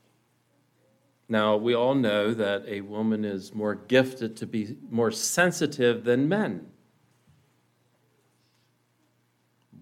Now, 1.28 1.56
we 1.56 1.74
all 1.74 1.94
know 1.94 2.32
that 2.32 2.64
a 2.66 2.80
woman 2.80 3.24
is 3.24 3.54
more 3.54 3.74
gifted 3.74 4.36
to 4.38 4.46
be 4.46 4.76
more 4.90 5.10
sensitive 5.10 6.04
than 6.04 6.28
men. 6.28 6.66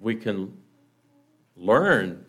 We 0.01 0.17
can 0.17 0.57
learn 1.57 2.25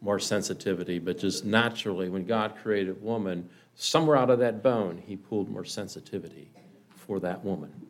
more 0.00 0.18
sensitivity, 0.18 0.98
but 0.98 1.18
just 1.18 1.44
naturally, 1.44 2.08
when 2.08 2.24
God 2.24 2.56
created 2.62 3.02
woman, 3.02 3.48
somewhere 3.74 4.16
out 4.16 4.30
of 4.30 4.38
that 4.38 4.62
bone, 4.62 5.02
he 5.04 5.16
pulled 5.16 5.48
more 5.48 5.64
sensitivity 5.64 6.50
for 6.96 7.20
that 7.20 7.44
woman. 7.44 7.81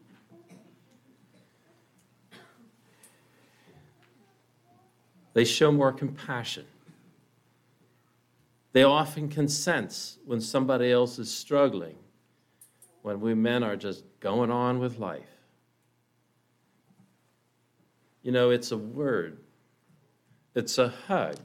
They 5.34 5.44
show 5.44 5.72
more 5.72 5.92
compassion. 5.92 6.66
They 8.72 8.84
often 8.84 9.28
can 9.28 9.48
sense 9.48 10.18
when 10.24 10.40
somebody 10.40 10.90
else 10.90 11.18
is 11.18 11.32
struggling, 11.32 11.96
when 13.02 13.20
we 13.20 13.34
men 13.34 13.62
are 13.62 13.76
just 13.76 14.04
going 14.20 14.50
on 14.50 14.78
with 14.78 14.98
life. 14.98 15.28
You 18.22 18.32
know, 18.32 18.50
it's 18.50 18.70
a 18.72 18.78
word, 18.78 19.38
it's 20.54 20.78
a 20.78 20.88
hug, 20.88 21.38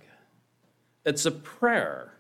it's 1.06 1.26
a 1.26 1.32
prayer. 1.32 2.14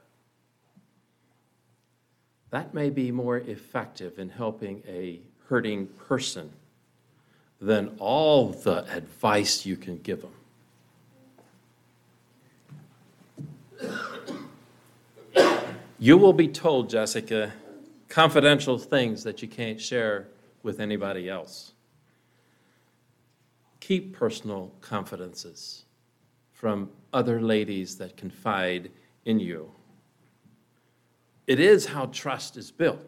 That 2.49 2.73
may 2.73 2.89
be 2.89 3.11
more 3.11 3.37
effective 3.37 4.19
in 4.19 4.29
helping 4.29 4.83
a 4.87 5.21
hurting 5.47 5.87
person 6.07 6.51
than 7.59 7.95
all 7.99 8.49
the 8.49 8.85
advice 8.91 9.65
you 9.65 9.75
can 9.75 9.97
give 9.97 10.21
them. 10.21 10.36
You 15.99 16.17
will 16.17 16.33
be 16.33 16.47
told, 16.47 16.91
Jessica, 16.91 17.51
confidential 18.07 18.77
things 18.77 19.23
that 19.23 19.41
you 19.41 19.47
can't 19.47 19.81
share 19.81 20.27
with 20.61 20.79
anybody 20.79 21.27
else. 21.27 21.73
Keep 23.79 24.15
personal 24.15 24.71
confidences 24.79 25.85
from 26.51 26.91
other 27.13 27.41
ladies 27.41 27.97
that 27.97 28.15
confide 28.15 28.91
in 29.25 29.39
you. 29.39 29.71
It 31.47 31.59
is 31.59 31.87
how 31.87 32.07
trust 32.07 32.57
is 32.57 32.69
built, 32.69 33.01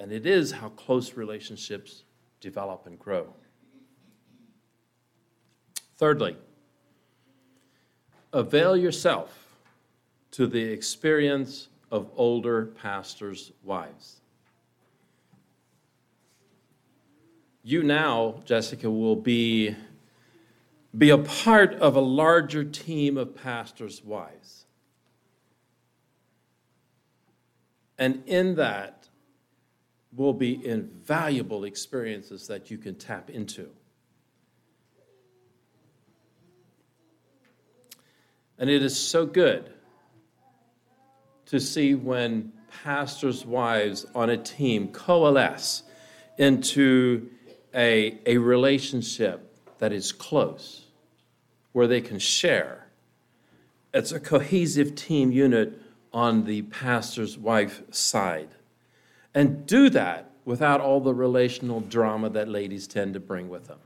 and 0.00 0.10
it 0.10 0.26
is 0.26 0.50
how 0.50 0.70
close 0.70 1.14
relationships 1.14 2.02
develop 2.40 2.86
and 2.86 2.98
grow. 2.98 3.32
Thirdly, 5.98 6.36
avail 8.32 8.76
yourself 8.76 9.41
to 10.32 10.46
the 10.46 10.62
experience 10.62 11.68
of 11.90 12.10
older 12.16 12.66
pastors' 12.66 13.52
wives. 13.62 14.20
You 17.62 17.82
now, 17.82 18.42
Jessica, 18.44 18.90
will 18.90 19.14
be, 19.14 19.76
be 20.96 21.10
a 21.10 21.18
part 21.18 21.74
of 21.74 21.94
a 21.94 22.00
larger 22.00 22.64
team 22.64 23.16
of 23.16 23.36
pastors' 23.36 24.02
wives. 24.02 24.64
And 27.98 28.22
in 28.26 28.56
that 28.56 29.08
will 30.16 30.32
be 30.32 30.66
invaluable 30.66 31.64
experiences 31.64 32.48
that 32.48 32.70
you 32.70 32.78
can 32.78 32.94
tap 32.94 33.30
into. 33.30 33.68
And 38.58 38.70
it 38.70 38.82
is 38.82 38.96
so 38.96 39.26
good 39.26 39.72
to 41.52 41.60
see 41.60 41.94
when 41.94 42.50
pastors' 42.82 43.44
wives 43.44 44.06
on 44.14 44.30
a 44.30 44.38
team 44.38 44.88
coalesce 44.88 45.82
into 46.38 47.28
a, 47.74 48.18
a 48.24 48.38
relationship 48.38 49.54
that 49.78 49.92
is 49.92 50.12
close, 50.12 50.86
where 51.72 51.86
they 51.86 52.00
can 52.00 52.18
share. 52.18 52.86
It's 53.92 54.12
a 54.12 54.18
cohesive 54.18 54.94
team 54.94 55.30
unit 55.30 55.78
on 56.10 56.46
the 56.46 56.62
pastor's 56.62 57.36
wife 57.36 57.82
side. 57.90 58.48
And 59.34 59.66
do 59.66 59.90
that 59.90 60.30
without 60.46 60.80
all 60.80 61.00
the 61.00 61.12
relational 61.12 61.80
drama 61.80 62.30
that 62.30 62.48
ladies 62.48 62.86
tend 62.86 63.12
to 63.12 63.20
bring 63.20 63.50
with 63.50 63.66
them. 63.66 63.78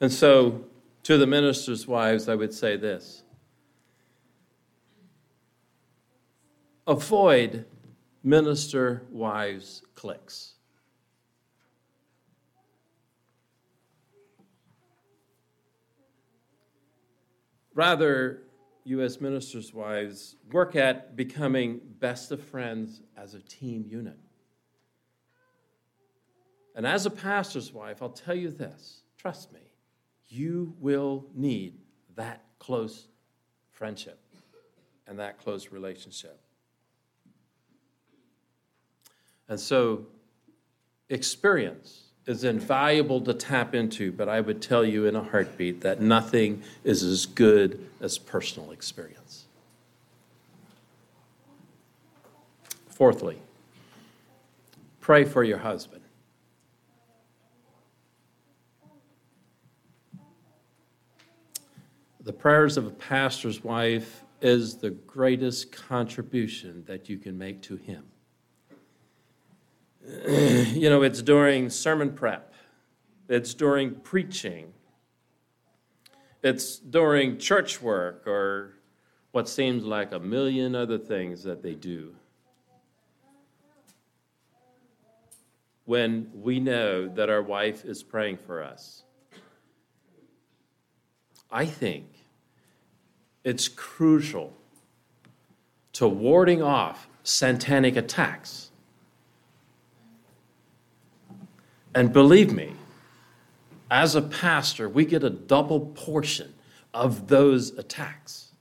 And 0.00 0.10
so, 0.10 0.64
to 1.02 1.18
the 1.18 1.26
ministers' 1.26 1.86
wives, 1.86 2.30
I 2.30 2.34
would 2.34 2.54
say 2.54 2.78
this 2.78 3.22
avoid 6.86 7.64
minister 8.22 9.02
wives' 9.10 9.82
cliques. 9.94 10.54
Rather, 17.74 18.42
U.S. 18.84 19.20
ministers' 19.20 19.74
wives 19.74 20.36
work 20.50 20.76
at 20.76 21.16
becoming 21.16 21.80
best 21.98 22.30
of 22.30 22.42
friends 22.42 23.02
as 23.16 23.34
a 23.34 23.40
team 23.40 23.84
unit. 23.86 24.18
And 26.74 26.86
as 26.86 27.04
a 27.04 27.10
pastor's 27.10 27.72
wife, 27.72 28.00
I'll 28.00 28.10
tell 28.10 28.34
you 28.34 28.50
this 28.50 29.02
trust 29.18 29.52
me, 29.52 29.60
you 30.28 30.74
will 30.78 31.26
need 31.34 31.78
that 32.14 32.44
close 32.58 33.08
friendship 33.72 34.20
and 35.06 35.18
that 35.18 35.38
close 35.38 35.70
relationship. 35.70 36.45
And 39.48 39.58
so, 39.58 40.06
experience 41.08 42.06
is 42.26 42.42
invaluable 42.42 43.20
to 43.20 43.32
tap 43.32 43.74
into, 43.74 44.10
but 44.10 44.28
I 44.28 44.40
would 44.40 44.60
tell 44.60 44.84
you 44.84 45.06
in 45.06 45.14
a 45.14 45.22
heartbeat 45.22 45.80
that 45.82 46.00
nothing 46.00 46.62
is 46.82 47.02
as 47.04 47.24
good 47.24 47.88
as 48.00 48.18
personal 48.18 48.72
experience. 48.72 49.44
Fourthly, 52.88 53.38
pray 55.00 55.24
for 55.24 55.44
your 55.44 55.58
husband. 55.58 56.02
The 62.22 62.32
prayers 62.32 62.76
of 62.76 62.86
a 62.86 62.90
pastor's 62.90 63.62
wife 63.62 64.24
is 64.40 64.78
the 64.78 64.90
greatest 64.90 65.70
contribution 65.70 66.82
that 66.88 67.08
you 67.08 67.18
can 67.18 67.38
make 67.38 67.62
to 67.62 67.76
him. 67.76 68.02
you 70.28 70.88
know, 70.88 71.02
it's 71.02 71.20
during 71.20 71.68
sermon 71.68 72.12
prep, 72.12 72.52
it's 73.28 73.54
during 73.54 73.94
preaching, 73.94 74.72
it's 76.44 76.78
during 76.78 77.38
church 77.38 77.82
work, 77.82 78.24
or 78.26 78.74
what 79.32 79.48
seems 79.48 79.82
like 79.84 80.12
a 80.12 80.20
million 80.20 80.76
other 80.76 80.96
things 80.96 81.42
that 81.42 81.60
they 81.60 81.74
do. 81.74 82.14
When 85.86 86.30
we 86.34 86.60
know 86.60 87.08
that 87.08 87.28
our 87.28 87.42
wife 87.42 87.84
is 87.84 88.04
praying 88.04 88.36
for 88.38 88.62
us, 88.62 89.02
I 91.50 91.64
think 91.64 92.06
it's 93.42 93.66
crucial 93.66 94.52
to 95.94 96.06
warding 96.06 96.62
off 96.62 97.08
satanic 97.24 97.96
attacks 97.96 98.65
And 101.96 102.12
believe 102.12 102.52
me, 102.52 102.72
as 103.90 104.14
a 104.14 104.20
pastor, 104.20 104.86
we 104.86 105.06
get 105.06 105.24
a 105.24 105.30
double 105.30 105.80
portion 105.80 106.52
of 106.92 107.28
those 107.28 107.70
attacks. 107.70 108.52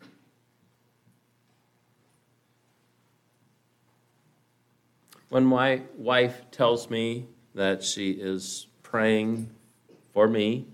When 5.27 5.43
my 5.43 5.81
wife 5.97 6.49
tells 6.49 6.89
me 6.89 7.25
that 7.55 7.83
she 7.83 8.11
is 8.11 8.67
praying 8.83 9.49
for 10.13 10.29
me 10.29 10.65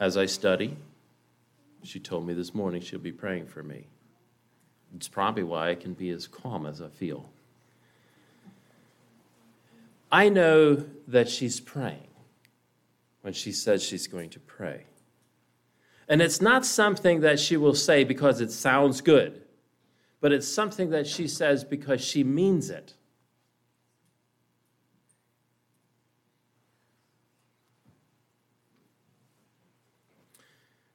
as 0.00 0.16
I 0.16 0.24
study, 0.24 0.78
she 1.82 2.00
told 2.00 2.26
me 2.26 2.32
this 2.32 2.54
morning 2.54 2.80
she'll 2.80 2.98
be 2.98 3.12
praying 3.12 3.48
for 3.48 3.62
me. 3.62 3.86
It's 4.96 5.08
probably 5.08 5.42
why 5.42 5.72
I 5.72 5.74
can 5.74 5.92
be 5.92 6.08
as 6.08 6.26
calm 6.26 6.64
as 6.64 6.80
I 6.80 6.88
feel. 6.88 7.28
I 10.14 10.28
know 10.28 10.76
that 11.08 11.28
she's 11.28 11.58
praying 11.58 12.06
when 13.22 13.32
she 13.32 13.50
says 13.50 13.82
she's 13.82 14.06
going 14.06 14.30
to 14.30 14.38
pray. 14.38 14.84
And 16.08 16.22
it's 16.22 16.40
not 16.40 16.64
something 16.64 17.22
that 17.22 17.40
she 17.40 17.56
will 17.56 17.74
say 17.74 18.04
because 18.04 18.40
it 18.40 18.52
sounds 18.52 19.00
good, 19.00 19.42
but 20.20 20.30
it's 20.30 20.46
something 20.46 20.90
that 20.90 21.08
she 21.08 21.26
says 21.26 21.64
because 21.64 22.00
she 22.00 22.22
means 22.22 22.70
it. 22.70 22.94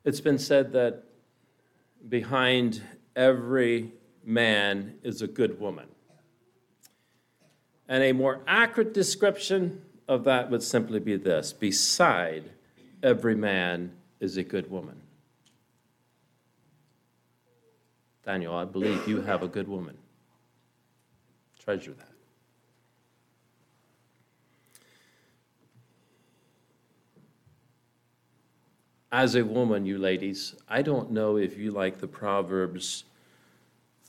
It's 0.05 0.21
been 0.21 0.39
said 0.39 0.71
that 0.71 1.03
behind 2.07 2.81
every 3.17 3.91
man 4.23 4.93
is 5.03 5.21
a 5.21 5.27
good 5.27 5.59
woman. 5.59 5.89
And 7.89 8.03
a 8.03 8.11
more 8.11 8.39
accurate 8.45 8.93
description 8.93 9.81
of 10.07 10.23
that 10.25 10.51
would 10.51 10.61
simply 10.61 10.99
be 10.99 11.17
this 11.17 11.51
Beside 11.51 12.51
every 13.01 13.35
man 13.35 13.91
is 14.19 14.37
a 14.37 14.43
good 14.43 14.69
woman. 14.69 15.01
Daniel, 18.23 18.53
I 18.53 18.65
believe 18.65 19.07
you 19.07 19.21
have 19.21 19.41
a 19.41 19.47
good 19.47 19.67
woman. 19.67 19.97
Treasure 21.57 21.93
that. 21.93 22.05
As 29.11 29.33
a 29.33 29.43
woman, 29.43 29.87
you 29.87 29.97
ladies, 29.97 30.53
I 30.67 30.83
don't 30.83 31.09
know 31.09 31.37
if 31.37 31.57
you 31.57 31.71
like 31.71 31.97
the 31.97 32.07
Proverbs 32.07 33.05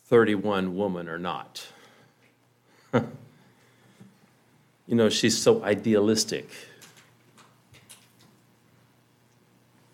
31 0.04 0.76
woman 0.76 1.08
or 1.08 1.18
not. 1.18 1.66
you 4.90 4.96
know, 4.96 5.08
she's 5.08 5.38
so 5.38 5.62
idealistic. 5.62 6.50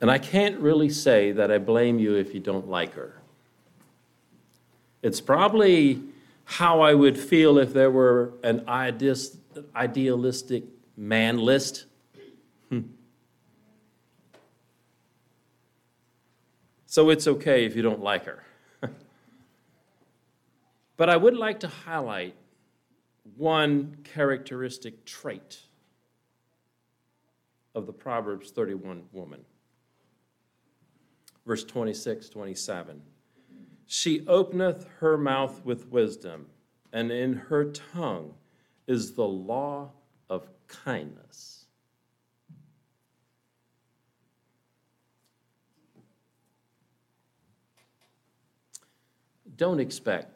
And 0.01 0.11
I 0.11 0.17
can't 0.17 0.59
really 0.59 0.89
say 0.89 1.33
that 1.33 1.53
I 1.53 1.59
blame 1.59 1.99
you 1.99 2.15
if 2.15 2.33
you 2.33 2.41
don't 2.41 2.67
like 2.67 2.95
her. 2.95 3.21
It's 5.03 5.21
probably 5.21 6.01
how 6.47 6.81
I 6.81 6.95
would 6.95 7.19
feel 7.19 7.59
if 7.59 7.75
there 7.75 7.91
were 7.91 8.33
an 8.43 8.65
idealistic 9.77 10.65
man 10.97 11.37
list. 11.37 11.85
Hmm. 12.71 12.81
So 16.87 17.11
it's 17.11 17.29
okay 17.29 17.67
if 17.67 17.77
you 17.77 17.83
don't 17.83 18.01
like 18.01 18.25
her. 18.25 18.43
but 20.97 21.11
I 21.11 21.19
would 21.19 21.37
like 21.37 21.61
to 21.61 21.69
highlight 21.69 22.35
one 23.37 23.97
characteristic 24.05 25.05
trait 25.05 25.61
of 27.75 27.87
the 27.87 27.93
Proverbs 27.93 28.51
31 28.51 29.05
woman. 29.13 29.45
Verse 31.47 31.65
26, 31.65 32.29
27. 32.29 33.03
She 33.87 34.27
openeth 34.27 34.89
her 34.99 35.17
mouth 35.17 35.65
with 35.65 35.89
wisdom, 35.89 36.47
and 36.93 37.13
in 37.13 37.35
her 37.35 37.67
tongue 37.67 38.35
is 38.87 39.13
the 39.13 39.27
law 39.27 39.91
of 40.29 40.49
kindness. 40.67 41.67
Don't 49.57 49.81
expect 49.81 50.36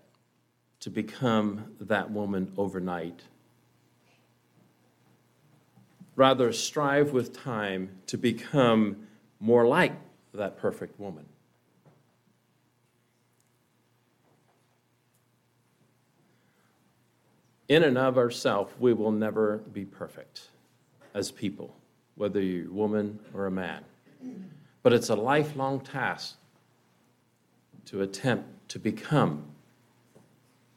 to 0.80 0.90
become 0.90 1.66
that 1.80 2.10
woman 2.10 2.52
overnight. 2.56 3.22
Rather, 6.16 6.52
strive 6.52 7.12
with 7.12 7.32
time 7.32 7.90
to 8.06 8.16
become 8.18 9.06
more 9.38 9.66
like 9.66 9.92
that 10.34 10.58
perfect 10.58 10.98
woman. 10.98 11.24
In 17.68 17.84
and 17.84 17.96
of 17.96 18.18
ourselves, 18.18 18.72
we 18.80 18.92
will 18.92 19.12
never 19.12 19.58
be 19.58 19.84
perfect 19.84 20.48
as 21.14 21.30
people, 21.30 21.76
whether 22.16 22.40
you're 22.40 22.66
a 22.66 22.72
woman 22.72 23.20
or 23.32 23.46
a 23.46 23.50
man. 23.50 23.84
But 24.82 24.92
it's 24.92 25.08
a 25.08 25.14
lifelong 25.14 25.80
task 25.80 26.36
to 27.86 28.02
attempt 28.02 28.68
to 28.70 28.78
become 28.78 29.44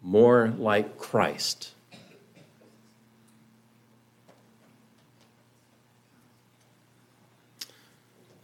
more 0.04 0.54
like 0.58 0.98
Christ. 0.98 1.72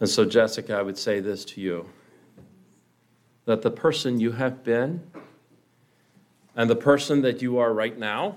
And 0.00 0.08
so, 0.08 0.24
Jessica, 0.24 0.74
I 0.74 0.82
would 0.82 0.96
say 0.96 1.20
this 1.20 1.44
to 1.44 1.60
you 1.60 1.86
that 3.44 3.62
the 3.62 3.70
person 3.70 4.18
you 4.18 4.32
have 4.32 4.64
been 4.64 5.02
and 6.56 6.70
the 6.70 6.76
person 6.76 7.20
that 7.22 7.42
you 7.42 7.58
are 7.58 7.72
right 7.72 7.98
now, 7.98 8.36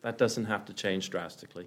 that 0.00 0.16
doesn't 0.16 0.46
have 0.46 0.64
to 0.66 0.72
change 0.72 1.10
drastically. 1.10 1.66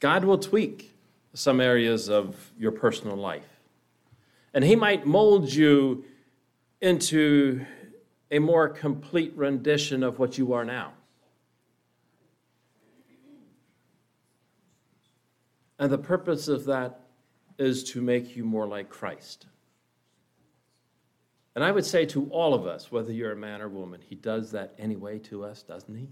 God 0.00 0.24
will 0.24 0.38
tweak 0.38 0.94
some 1.34 1.60
areas 1.60 2.08
of 2.08 2.50
your 2.58 2.72
personal 2.72 3.16
life. 3.16 3.55
And 4.56 4.64
He 4.64 4.74
might 4.74 5.06
mold 5.06 5.52
you 5.52 6.06
into 6.80 7.66
a 8.30 8.38
more 8.38 8.70
complete 8.70 9.36
rendition 9.36 10.02
of 10.02 10.18
what 10.18 10.38
you 10.38 10.54
are 10.54 10.64
now. 10.64 10.94
And 15.78 15.92
the 15.92 15.98
purpose 15.98 16.48
of 16.48 16.64
that 16.64 17.00
is 17.58 17.84
to 17.90 18.00
make 18.00 18.34
you 18.34 18.46
more 18.46 18.66
like 18.66 18.88
Christ. 18.88 19.44
And 21.54 21.62
I 21.62 21.70
would 21.70 21.84
say 21.84 22.06
to 22.06 22.24
all 22.30 22.54
of 22.54 22.66
us, 22.66 22.90
whether 22.90 23.12
you're 23.12 23.32
a 23.32 23.36
man 23.36 23.60
or 23.60 23.68
woman, 23.68 24.00
He 24.00 24.14
does 24.14 24.52
that 24.52 24.72
anyway 24.78 25.18
to 25.18 25.44
us, 25.44 25.62
doesn't 25.64 25.94
He? 25.94 26.08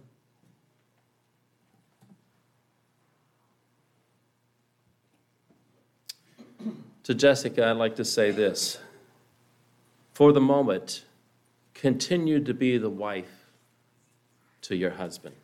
To 7.04 7.14
Jessica, 7.14 7.66
I'd 7.66 7.72
like 7.72 7.96
to 7.96 8.04
say 8.04 8.30
this. 8.30 8.78
For 10.14 10.32
the 10.32 10.40
moment, 10.40 11.04
continue 11.74 12.42
to 12.42 12.54
be 12.54 12.78
the 12.78 12.88
wife 12.88 13.50
to 14.62 14.74
your 14.74 14.92
husband. 14.92 15.34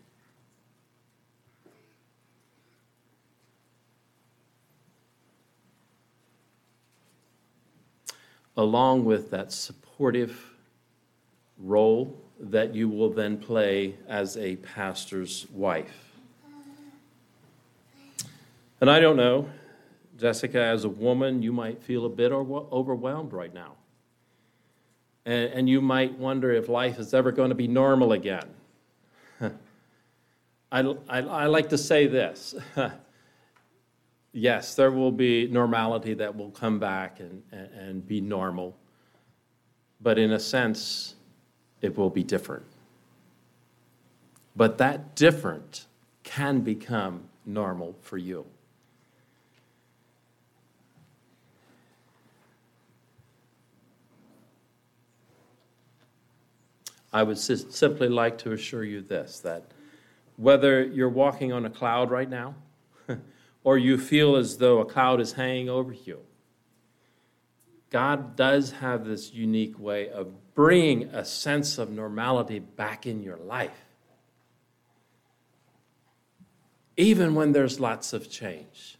Along 8.57 9.05
with 9.05 9.31
that 9.31 9.53
supportive 9.53 10.55
role 11.59 12.19
that 12.39 12.75
you 12.75 12.89
will 12.89 13.11
then 13.11 13.37
play 13.37 13.97
as 14.09 14.39
a 14.39 14.57
pastor's 14.57 15.47
wife. 15.53 16.15
And 18.81 18.89
I 18.89 18.99
don't 18.99 19.17
know 19.17 19.51
Jessica, 20.21 20.61
as 20.61 20.85
a 20.85 20.89
woman, 20.89 21.43
you 21.43 21.53
might 21.53 21.83
feel 21.83 22.05
a 22.05 22.09
bit 22.09 22.31
overwhelmed 22.31 23.33
right 23.33 23.55
now. 23.55 23.73
And, 25.25 25.51
and 25.53 25.69
you 25.69 25.81
might 25.81 26.19
wonder 26.19 26.53
if 26.53 26.69
life 26.69 26.99
is 26.99 27.15
ever 27.15 27.33
going 27.33 27.49
to 27.49 27.55
be 27.55 27.67
normal 27.67 28.13
again. 28.13 28.47
I, 29.41 30.81
I, 31.09 31.19
I 31.19 31.47
like 31.47 31.71
to 31.71 31.79
say 31.79 32.07
this 32.07 32.55
yes, 34.33 34.75
there 34.75 34.91
will 34.91 35.13
be 35.13 35.49
normality 35.49 36.15
that 36.15 36.37
will 36.37 36.51
come 36.51 36.79
back 36.79 37.21
and, 37.21 37.43
and, 37.51 37.69
and 37.73 38.07
be 38.07 38.21
normal, 38.21 38.77
but 40.01 40.19
in 40.19 40.33
a 40.33 40.41
sense, 40.41 41.15
it 41.81 41.97
will 41.97 42.11
be 42.11 42.23
different. 42.23 42.65
But 44.55 44.79
that 44.79 45.15
different 45.17 45.87
can 46.23 46.61
become 46.61 47.25
normal 47.47 47.97
for 48.03 48.19
you. 48.19 48.45
I 57.13 57.23
would 57.23 57.39
simply 57.39 58.09
like 58.09 58.39
to 58.39 58.53
assure 58.53 58.85
you 58.85 59.03
this 59.03 59.41
that 59.41 59.65
whether 60.37 60.83
you're 60.85 61.09
walking 61.09 61.53
on 61.53 61.67
a 61.67 61.71
cloud 61.71 62.11
right 62.11 62.29
now, 62.29 62.55
or 63.65 63.77
you 63.77 63.99
feel 63.99 64.37
as 64.37 64.59
though 64.59 64.81
a 64.81 64.85
cloud 64.85 65.21
is 65.21 65.33
hanging 65.33 65.69
over 65.69 65.93
you, 65.93 66.21
God 67.91 68.37
does 68.37 68.71
have 68.71 69.05
this 69.05 69.35
unique 69.35 69.79
way 69.79 70.09
of 70.09 70.55
bringing 70.55 71.05
a 71.09 71.25
sense 71.25 71.77
of 71.77 71.91
normality 71.91 72.61
back 72.61 73.07
in 73.07 73.23
your 73.23 73.37
life. 73.37 73.85
Even 76.97 77.35
when 77.35 77.53
there's 77.53 77.81
lots 77.81 78.13
of 78.13 78.31
change. 78.31 78.97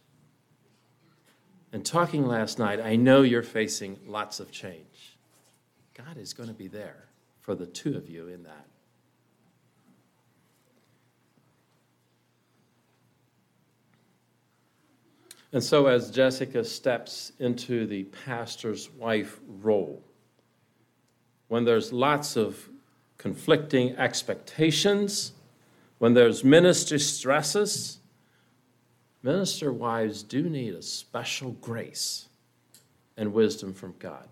And 1.71 1.85
talking 1.85 2.27
last 2.27 2.59
night, 2.59 2.81
I 2.81 2.97
know 2.97 3.21
you're 3.21 3.43
facing 3.43 3.97
lots 4.05 4.41
of 4.41 4.51
change. 4.51 5.17
God 5.95 6.17
is 6.17 6.33
going 6.33 6.49
to 6.49 6.55
be 6.55 6.67
there 6.67 7.05
for 7.51 7.55
the 7.55 7.65
two 7.65 7.97
of 7.97 8.09
you 8.09 8.29
in 8.29 8.43
that. 8.43 8.65
And 15.51 15.61
so, 15.61 15.87
as 15.87 16.09
Jessica 16.11 16.63
steps 16.63 17.33
into 17.39 17.85
the 17.85 18.05
pastor's 18.25 18.89
wife 18.91 19.41
role, 19.45 20.01
when 21.49 21.65
there's 21.65 21.91
lots 21.91 22.37
of 22.37 22.69
conflicting 23.17 23.97
expectations, 23.97 25.33
when 25.97 26.13
there's 26.13 26.45
ministry 26.45 26.99
stresses, 26.99 27.99
minister 29.23 29.73
wives 29.73 30.23
do 30.23 30.43
need 30.43 30.73
a 30.73 30.81
special 30.81 31.51
grace 31.51 32.29
and 33.17 33.33
wisdom 33.33 33.73
from 33.73 33.93
God. 33.99 34.29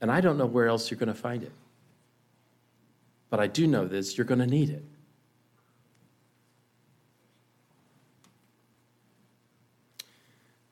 And 0.00 0.10
I 0.10 0.20
don't 0.20 0.38
know 0.38 0.46
where 0.46 0.68
else 0.68 0.90
you're 0.90 0.98
going 0.98 1.08
to 1.08 1.14
find 1.14 1.42
it. 1.42 1.52
But 3.30 3.40
I 3.40 3.46
do 3.46 3.66
know 3.66 3.86
this 3.86 4.16
you're 4.16 4.24
going 4.24 4.40
to 4.40 4.46
need 4.46 4.70
it. 4.70 4.84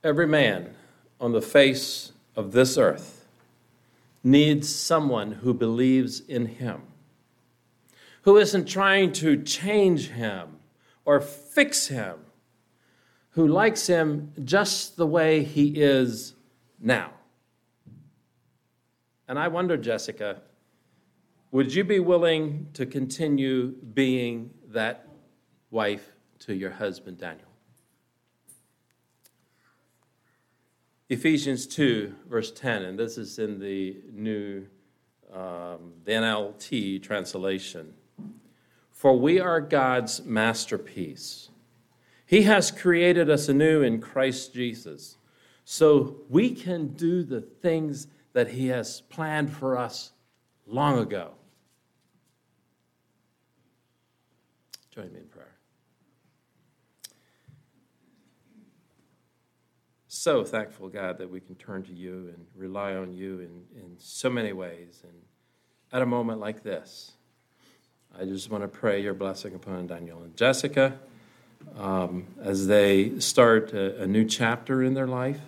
Every 0.05 0.27
man 0.27 0.74
on 1.20 1.33
the 1.33 1.43
face 1.43 2.12
of 2.37 2.53
this 2.53 2.79
earth 2.79 3.27
needs 4.22 4.72
someone 4.72 5.33
who 5.33 5.53
believes 5.53 6.20
in 6.20 6.47
him, 6.47 6.83
who 8.22 8.37
isn't 8.37 8.66
trying 8.66 9.12
to 9.12 9.43
change 9.43 10.11
him 10.11 10.59
or 11.05 11.20
fix 11.20 11.89
him, 11.89 12.18
who 13.31 13.49
likes 13.49 13.89
him 13.89 14.33
just 14.45 14.97
the 14.97 15.07
way 15.07 15.43
he 15.43 15.81
is 15.81 16.35
now. 16.81 17.16
And 19.29 19.39
I 19.39 19.49
wonder, 19.49 19.77
Jessica, 19.77 20.41
would 21.51 21.74
you 21.74 21.85
be 21.85 22.01
willing 22.01 22.68
to 22.74 22.87
continue 22.87 23.68
being 23.95 24.51
that 24.68 25.09
wife 25.70 26.12
to 26.41 26.55
your 26.55 26.70
husband, 26.70 27.18
Daniel? 27.18 27.49
Ephesians 31.09 31.66
2, 31.68 32.14
verse 32.29 32.51
10, 32.51 32.83
and 32.83 32.99
this 32.99 33.16
is 33.16 33.39
in 33.39 33.61
the 33.61 33.97
new, 34.12 34.66
um, 35.33 35.93
the 36.05 36.12
NLT 36.12 37.01
translation. 37.01 37.95
For 38.91 39.16
we 39.16 39.39
are 39.39 39.61
God's 39.61 40.24
masterpiece. 40.24 41.51
He 42.27 42.43
has 42.43 42.72
created 42.72 43.31
us 43.31 43.49
anew 43.49 43.83
in 43.83 44.01
Christ 44.01 44.53
Jesus, 44.53 45.16
so 45.64 46.16
we 46.29 46.51
can 46.51 46.89
do 46.89 47.22
the 47.22 47.41
things 47.41 48.09
that 48.37 48.49
He 48.49 48.66
has 48.66 49.01
planned 49.01 49.51
for 49.51 49.78
us 49.78 50.12
long 50.66 50.99
ago. 50.99 51.30
Join 54.95 55.11
me 55.11 55.20
in 55.20 55.26
prayer. 55.28 55.55
So 60.09 60.45
thankful, 60.45 60.91
God, 60.91 61.16
that 61.16 61.30
we 61.30 61.41
can 61.41 61.55
turn 61.55 61.82
to 61.84 61.95
you 61.95 62.30
and 62.34 62.47
rely 62.55 62.95
on 62.95 63.14
you 63.14 63.41
in, 63.41 63.62
in 63.74 63.95
so 63.97 64.28
many 64.28 64.53
ways. 64.53 65.01
And 65.03 65.14
at 65.91 66.03
a 66.03 66.07
moment 66.07 66.39
like 66.39 66.62
this, 66.62 67.12
I 68.20 68.26
just 68.26 68.51
want 68.51 68.64
to 68.64 68.68
pray 68.68 69.01
your 69.03 69.14
blessing 69.14 69.55
upon 69.55 69.87
Daniel 69.87 70.22
and 70.22 70.37
Jessica 70.37 70.99
um, 71.78 72.26
as 72.43 72.66
they 72.66 73.18
start 73.18 73.72
a, 73.72 74.03
a 74.03 74.07
new 74.07 74.26
chapter 74.26 74.82
in 74.82 74.93
their 74.93 75.07
life. 75.07 75.41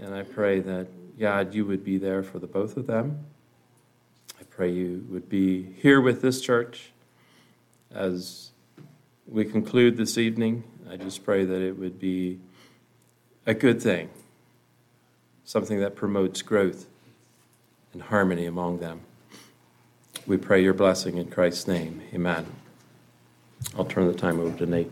And 0.00 0.12
I 0.12 0.24
pray 0.24 0.58
that 0.58 0.88
God, 1.22 1.54
you 1.54 1.64
would 1.66 1.84
be 1.84 1.98
there 1.98 2.24
for 2.24 2.40
the 2.40 2.48
both 2.48 2.76
of 2.76 2.88
them. 2.88 3.24
I 4.40 4.42
pray 4.42 4.72
you 4.72 5.06
would 5.08 5.28
be 5.28 5.72
here 5.80 6.00
with 6.00 6.20
this 6.20 6.40
church 6.40 6.90
as 7.94 8.50
we 9.28 9.44
conclude 9.44 9.96
this 9.96 10.18
evening. 10.18 10.64
I 10.90 10.96
just 10.96 11.24
pray 11.24 11.44
that 11.44 11.62
it 11.62 11.78
would 11.78 12.00
be 12.00 12.40
a 13.46 13.54
good 13.54 13.80
thing, 13.80 14.10
something 15.44 15.78
that 15.78 15.94
promotes 15.94 16.42
growth 16.42 16.88
and 17.92 18.02
harmony 18.02 18.46
among 18.46 18.80
them. 18.80 19.02
We 20.26 20.38
pray 20.38 20.60
your 20.60 20.74
blessing 20.74 21.18
in 21.18 21.30
Christ's 21.30 21.68
name. 21.68 22.02
Amen. 22.12 22.46
I'll 23.78 23.84
turn 23.84 24.08
the 24.08 24.14
time 24.14 24.40
over 24.40 24.58
to 24.58 24.66
Nate. 24.66 24.90